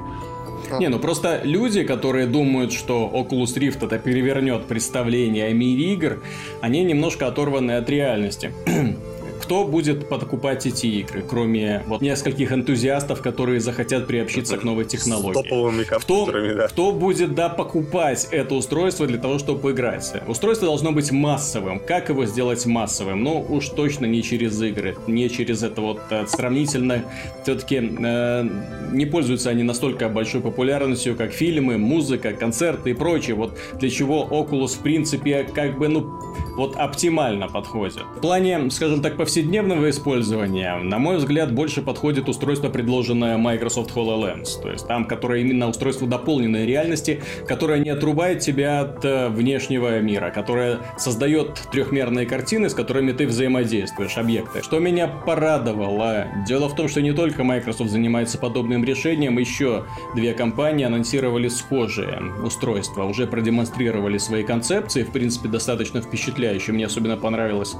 [0.80, 6.24] Не, ну просто люди, которые думают, что Oculus Rift это перевернет представление о мире игр,
[6.62, 8.54] они немножко оторваны от реальности.
[9.46, 14.88] Кто будет покупать эти игры, кроме вот нескольких энтузиастов, которые захотят приобщиться к новой с
[14.88, 15.34] технологии?
[15.44, 16.68] топовыми Кто, да.
[16.68, 20.12] кто будет, да, покупать это устройство для того, чтобы поиграть?
[20.28, 21.80] Устройство должно быть массовым.
[21.80, 23.24] Как его сделать массовым?
[23.24, 27.04] Ну, уж точно не через игры, не через это вот э, сравнительно.
[27.44, 33.36] Все-таки не пользуются они настолько большой популярностью, как фильмы, музыка, концерты и прочее.
[33.36, 36.20] Вот для чего Oculus, в принципе, как бы, ну,
[36.56, 38.02] вот оптимально подходит.
[38.16, 44.62] В плане, скажем так, повседневного использования, на мой взгляд, больше подходит устройство, предложенное Microsoft HoloLens.
[44.62, 50.00] То есть там, которое именно устройство дополненной реальности, которое не отрубает тебя от э, внешнего
[50.00, 54.64] мира, которое создает трехмерные картины, с которыми ты взаимодействуешь, объекты.
[54.64, 56.28] Что меня порадовало?
[56.48, 59.84] Дело в том, что не только Microsoft занимается подобным решением, еще
[60.16, 66.74] две компании анонсировали схожие устройства, уже продемонстрировали свои концепции, в принципе, достаточно впечатляющие.
[66.74, 67.76] Мне особенно понравилось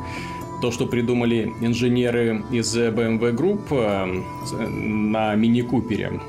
[0.62, 6.20] то, что придумали инженеры из BMW Group э, на мини-купере.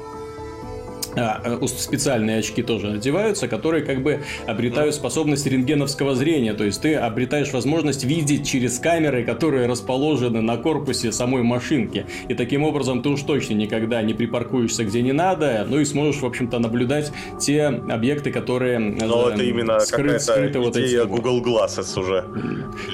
[1.16, 6.52] А, э, специальные очки тоже надеваются, которые как бы обретают способность рентгеновского зрения.
[6.54, 12.06] То есть ты обретаешь возможность видеть через камеры, которые расположены на корпусе самой машинки.
[12.28, 16.20] И таким образом ты уж точно никогда не припаркуешься где не надо, ну и сможешь,
[16.20, 21.00] в общем-то, наблюдать те объекты, которые Но э, это именно скры- какая-то скрыты вот идея
[21.02, 21.20] этим вот.
[21.22, 22.24] Google Glasses уже.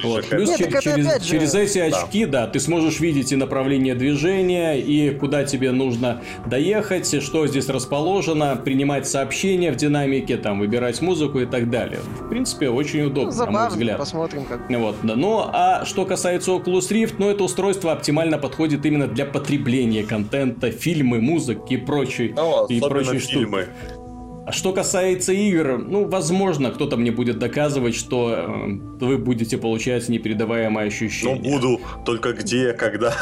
[0.03, 0.25] Вот.
[0.25, 1.85] Плюс Нет, через, опять же- через эти Да.
[1.97, 2.47] очки, да.
[2.47, 8.12] ты сможешь видеть и направление движения, и куда тебе нужно доехать, и что здесь расположено,
[8.13, 11.99] расположена принимать сообщения в динамике, там, выбирать музыку и так далее.
[12.19, 13.97] В принципе, очень удобно, ну, забавно, на мой взгляд.
[13.97, 14.69] посмотрим как.
[14.69, 15.15] Вот, да.
[15.15, 20.71] Ну, а что касается Oculus Rift, ну, это устройство оптимально подходит именно для потребления контента,
[20.71, 23.63] фильмы, музыки и прочей, ну, и прочей фильмы.
[23.63, 24.02] штуки.
[24.45, 28.67] А что касается игр, ну, возможно, кто-то мне будет доказывать, что э,
[28.99, 31.41] вы будете получать непередаваемое ощущение.
[31.41, 33.13] Ну, буду, только где, когда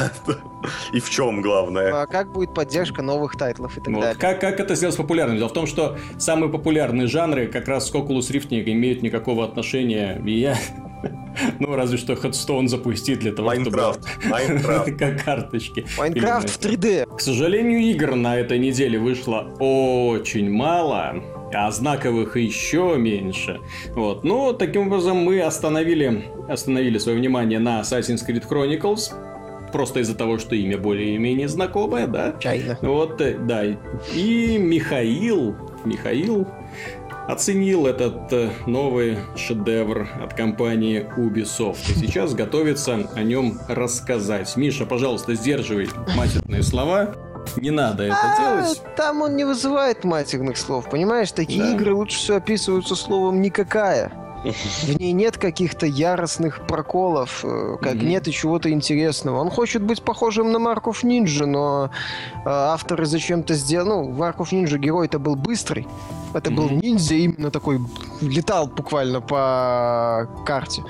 [0.92, 2.02] и в чем главное.
[2.02, 4.00] А как будет поддержка новых тайтлов и так вот.
[4.00, 4.18] далее.
[4.18, 5.36] Как, как это сделать популярным?
[5.36, 9.44] Дело в том, что самые популярные жанры как раз к Oculus Rift не имеют никакого
[9.44, 10.20] отношения.
[10.26, 10.56] И я
[11.58, 14.00] ну, разве что Hearthstone запустить для того, Minecraft.
[14.08, 14.28] чтобы...
[14.28, 14.92] Minecraft.
[14.98, 15.86] Как карточки.
[15.98, 17.16] Minecraft в 3D.
[17.16, 21.22] К сожалению, игр на этой неделе вышло очень мало
[21.54, 23.60] а знаковых еще меньше.
[23.90, 24.24] Вот.
[24.24, 29.12] Но таким образом мы остановили, остановили свое внимание на Assassin's Creed Chronicles,
[29.72, 32.34] просто из-за того, что имя более-менее знакомое, да?
[32.40, 32.78] Чайно.
[32.82, 33.64] Вот, э, да.
[34.14, 36.46] И Михаил, Михаил
[37.32, 41.90] оценил этот э, новый шедевр от компании Ubisoft.
[41.90, 44.54] И сейчас готовится о нем рассказать.
[44.56, 47.14] Миша, пожалуйста, сдерживай матерные слова.
[47.56, 48.82] Не надо это а, делать.
[48.96, 51.32] Там он не вызывает матерных слов, понимаешь?
[51.32, 51.72] Такие да.
[51.72, 54.12] игры лучше всего описываются словом «никакая».
[54.44, 58.04] В ней нет каких-то яростных проколов, э, как mm-hmm.
[58.04, 59.38] нет и чего-то интересного.
[59.38, 61.90] Он хочет быть похожим на Марков Нинджа, но
[62.34, 63.88] э, авторы зачем-то сделали...
[63.88, 65.86] Ну, Марков Нинджа герой-то был быстрый.
[66.34, 66.54] Это mm-hmm.
[66.54, 67.80] был ниндзя, именно такой...
[68.20, 70.82] Летал буквально по карте.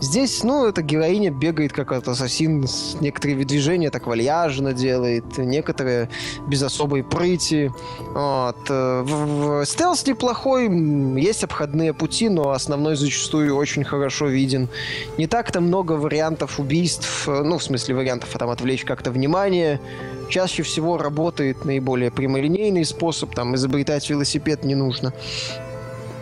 [0.00, 2.66] Здесь, ну, эта героиня бегает как этот ассасин,
[3.00, 6.08] некоторые движения так вальяжно делает, некоторые
[6.46, 7.72] без особой прыти.
[8.14, 8.56] Вот.
[8.68, 10.68] Э, в, в, стелс неплохой,
[11.20, 14.68] есть обходные пути, но основной зачастую очень хорошо виден.
[15.18, 19.80] Не так-то много вариантов убийств, э, ну, в смысле вариантов а там отвлечь как-то внимание.
[20.28, 25.12] Чаще всего работает наиболее прямолинейный способ, там изобретать велосипед не нужно.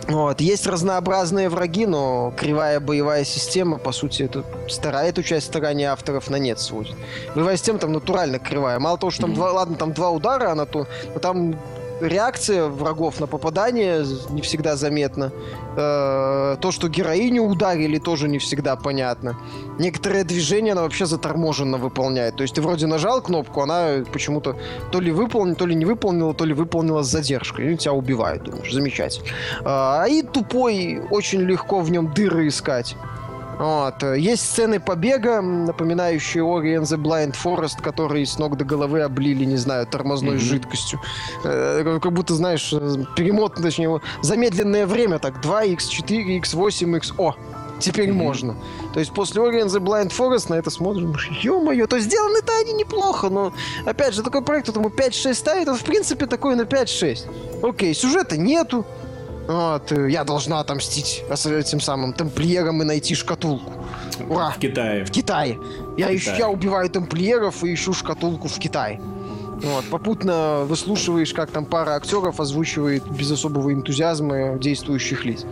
[0.07, 0.39] Вот.
[0.39, 6.29] Есть разнообразные враги, но кривая боевая система, по сути, это старая эту часть старания авторов
[6.29, 6.95] на нет сводит.
[7.33, 8.77] Боевая система там натурально кривая.
[8.79, 9.35] Мало того, что там mm-hmm.
[9.35, 11.59] два, ладно, там два удара, она то, но там
[12.01, 15.31] реакция врагов на попадание не всегда заметна.
[15.77, 19.37] Э, то, что героиню ударили, тоже не всегда понятно.
[19.79, 22.35] Некоторые движения она вообще заторможенно выполняет.
[22.35, 24.55] То есть ты вроде нажал кнопку, она почему-то
[24.91, 27.73] то ли выполнила, то ли не выполнила, то ли выполнила с задержкой.
[27.73, 29.27] И тебя убивают, думаешь, замечательно.
[29.63, 32.95] А и тупой, очень легко в нем дыры искать.
[33.57, 34.03] Вот.
[34.03, 39.45] Есть сцены побега, напоминающие Ori and the Blind Forest, которые с ног до головы облили,
[39.45, 40.39] не знаю, тормозной mm-hmm.
[40.39, 40.99] жидкостью.
[41.43, 42.71] Э, как будто, знаешь,
[43.15, 47.13] перемот, точнее, замедленное время, так, 2x4, x8, x...
[47.17, 47.35] О,
[47.79, 48.13] теперь mm-hmm.
[48.13, 48.55] можно.
[48.93, 52.73] То есть после Ori and the Blind Forest на это смотрим, ё-моё, то сделаны-то они
[52.73, 53.53] неплохо, но,
[53.85, 57.67] опять же, такой проект, этому 5-6 ставит, это, в принципе, такой на 5-6.
[57.67, 58.85] Окей, сюжета нету,
[59.47, 63.71] вот, э, я должна отомстить этим самым тамплиерам и найти шкатулку.
[64.29, 64.51] Ура!
[64.51, 65.05] В Китае.
[65.05, 65.59] В Китае.
[65.97, 68.99] Я, Ищу, я убиваю тамплиеров и ищу шкатулку в Китае.
[69.61, 75.45] Вот, попутно выслушиваешь, как там пара актеров озвучивает без особого энтузиазма действующих лиц.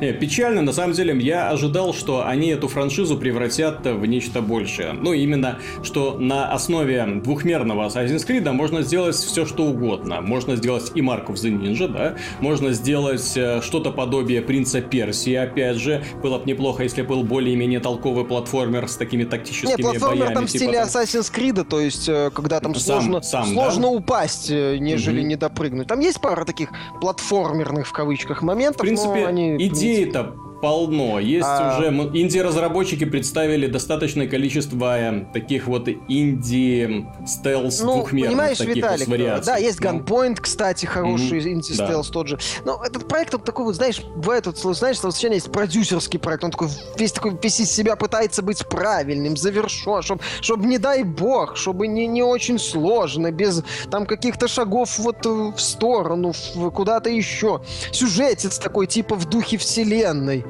[0.00, 4.92] Не, печально, на самом деле, я ожидал, что они эту франшизу превратят в нечто большее.
[4.92, 10.20] Ну, именно, что на основе двухмерного Assassin's Creed можно сделать все, что угодно.
[10.20, 15.34] Можно сделать и Mark of the Ninja, да, можно сделать э, что-то подобие Принца Персии,
[15.34, 16.02] опять же.
[16.22, 20.34] Было бы неплохо, если был более-менее толковый платформер с такими тактическими Нет, платформер боями.
[20.34, 23.82] там в стиле типа, Assassin's Creed, то есть, э, когда там сам, сложно, сам, сложно
[23.82, 23.88] да?
[23.88, 25.28] упасть, э, нежели угу.
[25.28, 25.86] не допрыгнуть.
[25.86, 26.70] Там есть пара таких
[27.00, 30.34] платформерных, в кавычках, моментов, в принципе, они идей-то
[30.64, 31.20] полно.
[31.20, 31.76] Есть а...
[31.76, 39.44] уже инди-разработчики представили достаточное количество э, таких вот инди-стелс ну, двухмерных понимаешь, таких Виталик, вариаций.
[39.44, 39.90] Да, есть ну.
[39.90, 41.52] Gunpoint, кстати, хороший mm-hmm.
[41.52, 42.12] инди-стелс да.
[42.14, 42.38] тот же.
[42.64, 46.44] Но этот проект, он такой вот, знаешь, в этот, знаешь, словосочетание есть продюсерский проект.
[46.44, 51.02] Он такой весь такой весь из себя пытается быть правильным, завершен, чтобы, чтобы не дай
[51.02, 57.10] бог, чтобы не, не очень сложно, без там каких-то шагов вот в сторону, в, куда-то
[57.10, 57.60] еще.
[57.92, 60.42] Сюжетец такой, типа в духе вселенной.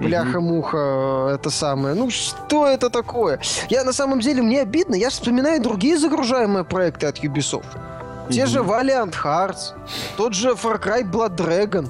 [0.00, 1.94] Бляха-муха, это самое.
[1.94, 3.40] Ну, что это такое?
[3.68, 7.66] Я на самом деле, мне обидно, я вспоминаю другие загружаемые проекты от Ubisoft.
[8.30, 9.74] Те же Valiant Hearts,
[10.16, 11.88] тот же Far Cry Blood Dragon,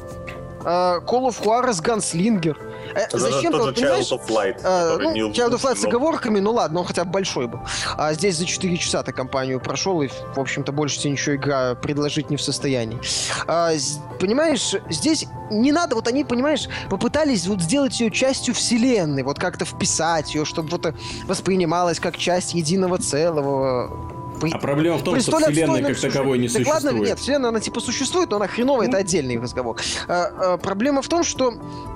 [0.62, 2.56] Call of Juarez Gunslinger—
[2.94, 4.60] Э, зачем тот же Child of Light.
[4.62, 7.60] Э, ну, не, Child of Light с оговорками, ну ладно, он хотя бы большой был.
[7.96, 11.74] А здесь за 4 часа ты компанию прошел, и, в общем-то, больше тебе ничего игра
[11.74, 13.00] предложить не в состоянии.
[13.46, 13.72] А,
[14.18, 19.64] понимаешь, здесь не надо, вот они, понимаешь, попытались вот сделать ее частью вселенной, вот как-то
[19.64, 20.94] вписать ее, чтобы вот
[21.26, 24.19] воспринималась как часть единого целого
[24.52, 26.84] А проблема в том, что вселенная как таковой не существует.
[26.84, 29.76] Ладно, нет, вселенная, она типа существует, но она хреновая, это отдельный разговор.
[30.08, 31.52] А, а, проблема в том, что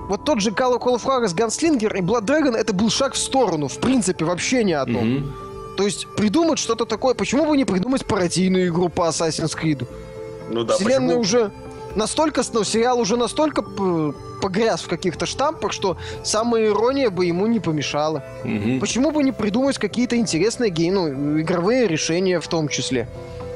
[0.07, 3.67] вот тот же Call of Juarez Gunslinger и Blood Dragon это был шаг в сторону,
[3.67, 5.01] в принципе, вообще ни одно.
[5.01, 5.75] Mm-hmm.
[5.77, 9.85] То есть придумать что-то такое, почему бы не придумать пародийную игру по Assassin's Creed?
[10.49, 11.21] Ну да, Вселенная почему?
[11.21, 11.51] уже
[11.95, 13.63] настолько, ну, сериал уже настолько
[14.41, 18.23] погряз в каких-то штампах, что самая ирония бы ему не помешала.
[18.43, 18.79] Угу.
[18.79, 23.07] Почему бы не придумать какие-то интересные гей, ну, игровые решения в том числе?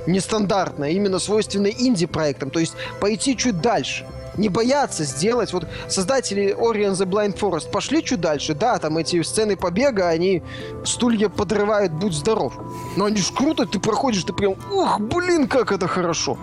[0.07, 2.49] Нестандартные, именно свойственные инди-проектам.
[2.49, 4.05] То есть пойти чуть дальше
[4.39, 5.53] не бояться сделать.
[5.53, 8.55] Вот создатели Ori and the Blind Forest пошли чуть дальше.
[8.55, 10.41] Да, там эти сцены побега, они
[10.85, 12.53] стулья подрывают, будь здоров.
[12.95, 16.37] Но они ж круто, ты проходишь, ты прям, ух, блин, как это хорошо.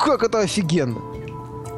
[0.00, 1.00] Как это офигенно.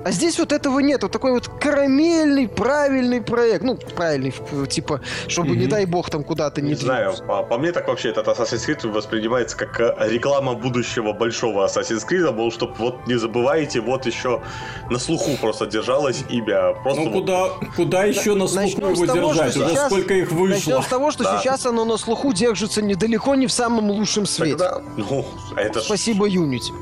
[0.06, 1.02] А здесь вот этого нет.
[1.02, 3.64] Вот такой вот карамельный, правильный проект.
[3.64, 4.32] Ну, правильный,
[4.68, 5.56] типа, чтобы, mm-hmm.
[5.56, 6.68] не дай бог, там куда-то не...
[6.68, 11.12] Не знаю, по, по мне так вообще этот Assassin's Creed воспринимается как э, реклама будущего
[11.12, 14.42] большого Assassin's Creed, был, чтобы вот не забывайте, вот еще
[14.90, 16.74] на слуху просто держалось имя.
[16.84, 17.20] Просто ну, вот...
[17.22, 19.56] куда, куда еще на слуху его того, держать?
[19.56, 19.86] Уже сейчас...
[19.86, 20.54] сколько их вышло.
[20.54, 21.40] Начнем с того, что да.
[21.40, 24.56] сейчас оно на слуху держится недалеко не в самом лучшем свете.
[24.56, 24.82] Тогда...
[24.96, 25.24] Ну,
[25.56, 26.72] это Спасибо, Unity.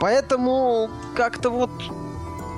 [0.00, 1.70] Поэтому как-то вот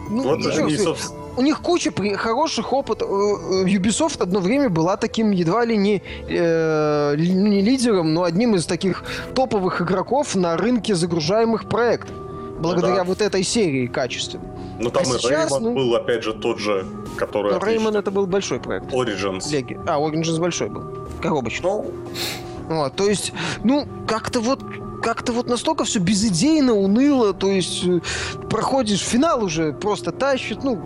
[0.09, 1.27] ну, вот они, собственно...
[1.37, 2.15] У них куча при...
[2.15, 3.11] хороших опытов.
[3.11, 8.55] Э, э, Ubisoft одно время была таким едва ли не, э, не лидером, но одним
[8.55, 9.05] из таких
[9.35, 12.15] топовых игроков на рынке загружаемых проектов.
[12.59, 13.05] Благодаря ну, да.
[13.05, 14.47] вот этой серии качественной.
[14.79, 15.75] Ну там а и сейчас, Rayman ну...
[15.75, 16.87] был, опять же, тот же,
[17.17, 17.53] который...
[17.53, 18.87] Но Rayman это был большой проект.
[18.93, 19.51] Origins.
[19.51, 19.79] Леги.
[19.87, 20.85] А, Origins большой был.
[21.21, 21.69] Коробочный.
[21.69, 21.93] Ну...
[22.69, 23.33] Вот, то есть,
[23.63, 24.61] ну, как-то вот
[25.07, 28.01] как-то вот настолько все безыдейно, уныло, то есть э,
[28.51, 30.81] проходишь финал уже, просто тащит, ну,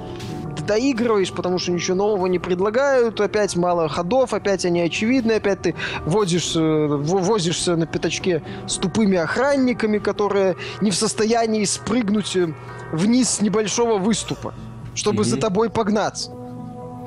[0.66, 5.74] доигрываешь, потому что ничего нового не предлагают, опять мало ходов, опять они очевидны, опять ты
[6.04, 12.52] возишь, возишься на пятачке с тупыми охранниками, которые не в состоянии спрыгнуть э,
[12.92, 14.52] вниз с небольшого выступа,
[14.94, 15.28] чтобы mm-hmm.
[15.28, 16.30] за тобой погнаться.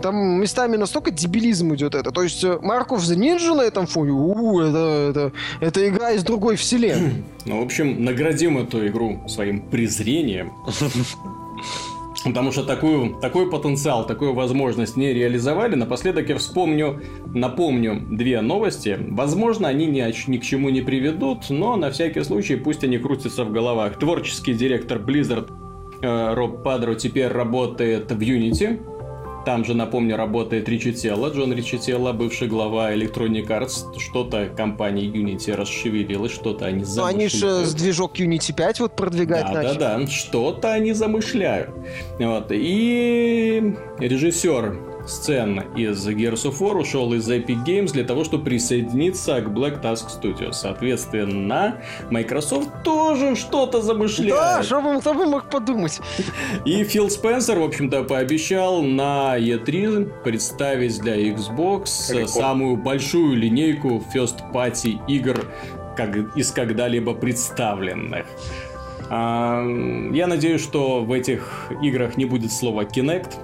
[0.03, 2.11] Там местами настолько дебилизм идет это.
[2.11, 5.31] То есть Марков the Ninja на этом фоне, у, это, это,
[5.61, 7.23] это игра из другой вселенной.
[7.45, 10.51] Ну, в общем, наградим эту игру своим презрением.
[12.25, 15.75] Потому что такую, такой потенциал, такую возможность не реализовали.
[15.75, 17.01] Напоследок я вспомню,
[17.33, 18.97] напомню две новости.
[19.09, 23.45] Возможно, они ни, ни к чему не приведут, но на всякий случай пусть они крутятся
[23.45, 23.99] в головах.
[23.99, 25.49] Творческий директор Blizzard
[26.01, 28.92] э, Роб Падро теперь работает в Unity.
[29.45, 33.99] Там же, напомню, работает Ричителло, Джон Ричителло, бывший глава Electronic Arts.
[33.99, 37.17] Что-то компания Unity расшевелилась, что-то они замышляют.
[37.17, 39.79] Ну, они же с движок Unity 5 вот продвигать да, начали.
[39.79, 41.71] Да, да, что-то они замышляют.
[42.19, 42.47] Вот.
[42.51, 49.41] И режиссер сцен из Gears of War ушел из Epic Games для того, чтобы присоединиться
[49.41, 50.53] к Black Task Studios.
[50.53, 51.77] Соответственно,
[52.09, 54.33] Microsoft тоже что-то замышляет.
[54.33, 55.99] Да, что бы, кто бы мог подумать.
[56.65, 62.27] И Фил Спенсер, в общем-то, пообещал на E3 представить для Xbox Прикольно.
[62.27, 65.45] самую большую линейку First Party игр
[65.95, 68.25] как из когда-либо представленных.
[69.09, 73.35] Я надеюсь, что в этих играх не будет слова Kinect,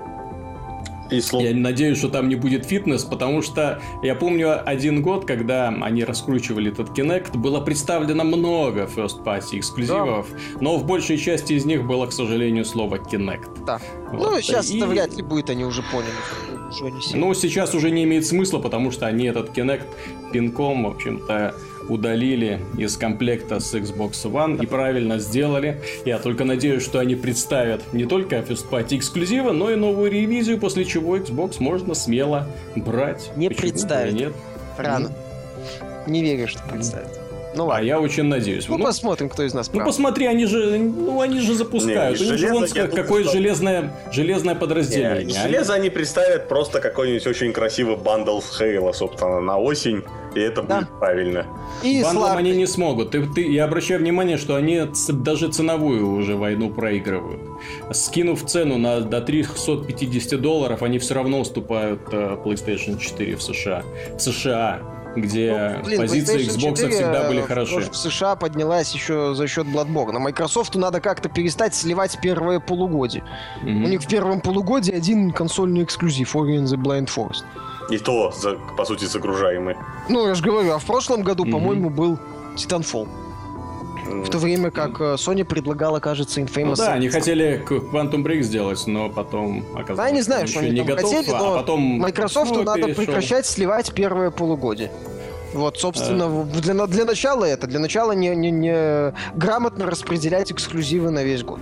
[1.11, 1.43] и слов...
[1.43, 6.03] Я надеюсь, что там не будет фитнес, потому что я помню один год, когда они
[6.03, 10.39] раскручивали этот Kinect, было представлено много first party эксклюзивов, да.
[10.61, 13.65] но в большей части из них было, к сожалению, слово Kinect.
[13.65, 13.79] Да.
[14.11, 14.31] Вот.
[14.31, 14.77] Ну, сейчас и...
[14.77, 16.11] это вряд ли будет, они уже поняли.
[16.69, 19.85] Уже не ну, сейчас уже не имеет смысла, потому что они этот Kinect
[20.31, 21.55] пинком, в общем-то,
[21.89, 25.81] удалили из комплекта с Xbox One и правильно сделали.
[26.05, 30.59] Я только надеюсь, что они представят не только First Party эксклюзивы, но и новую ревизию,
[30.59, 33.31] после чего Xbox можно смело брать.
[33.35, 34.13] Не представить.
[34.13, 34.33] Нет.
[34.77, 35.11] Рано.
[36.07, 37.19] Не верю, что представят.
[37.55, 37.81] Ну ладно.
[37.81, 38.67] А я очень надеюсь.
[38.67, 39.81] Ну, ну посмотрим, кто из нас прав.
[39.81, 42.19] Ну посмотри, они же, ну они же запускают.
[42.19, 43.33] Не, У них же вон какое что...
[43.33, 45.25] железное, железное подразделение.
[45.25, 50.03] Не, железо они представят просто какой-нибудь очень красивый бандл с Хейла, собственно, на осень.
[50.35, 50.79] И это да.
[50.79, 51.45] будет правильно.
[51.83, 53.11] И Бандлом они не смогут.
[53.11, 57.41] Ты, ты, я обращаю внимание, что они даже ценовую уже войну проигрывают.
[57.91, 63.83] Скинув цену на, до 350 долларов, они все равно уступают uh, PlayStation 4 в США.
[64.15, 64.79] В США
[65.15, 67.89] где ну, блин, позиции Xbox всегда были хороши.
[67.91, 70.19] В США поднялась еще за счет Bloodborne.
[70.19, 73.23] Microsoft надо как-то перестать сливать первое полугодие.
[73.63, 73.83] Mm-hmm.
[73.83, 77.43] У них в первом полугодии один консольный эксклюзив Ori and the Blind Forest.
[77.89, 79.75] И то, за, по сути, загружаемый.
[80.09, 81.51] Ну, я же говорю, а в прошлом году, mm-hmm.
[81.51, 82.19] по-моему, был
[82.55, 83.07] Titanfall.
[83.07, 84.23] Mm-hmm.
[84.23, 86.65] В то время как э, Sony предлагала, кажется, Infamous.
[86.65, 89.99] Ну, да, они хотели Quantum Break сделать, но потом оказалось...
[89.99, 91.81] А я не знаю, что они не там готов, хотели, а но а потом...
[91.99, 93.05] Microsoft надо перешел.
[93.05, 94.91] прекращать сливать первое полугодие.
[95.53, 96.43] Вот, собственно, а...
[96.43, 97.67] для, для начала это.
[97.67, 101.59] Для начала не, не, не грамотно распределять эксклюзивы на весь год.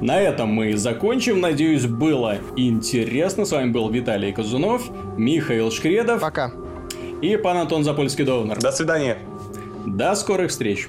[0.00, 1.40] На этом мы закончим.
[1.40, 3.44] Надеюсь, было интересно.
[3.44, 4.82] С вами был Виталий Казунов.
[5.16, 6.20] Михаил Шкредов.
[6.20, 6.52] Пока.
[7.22, 8.60] И пан Антон Запольский-Довнер.
[8.60, 9.18] До свидания.
[9.86, 10.88] До скорых встреч.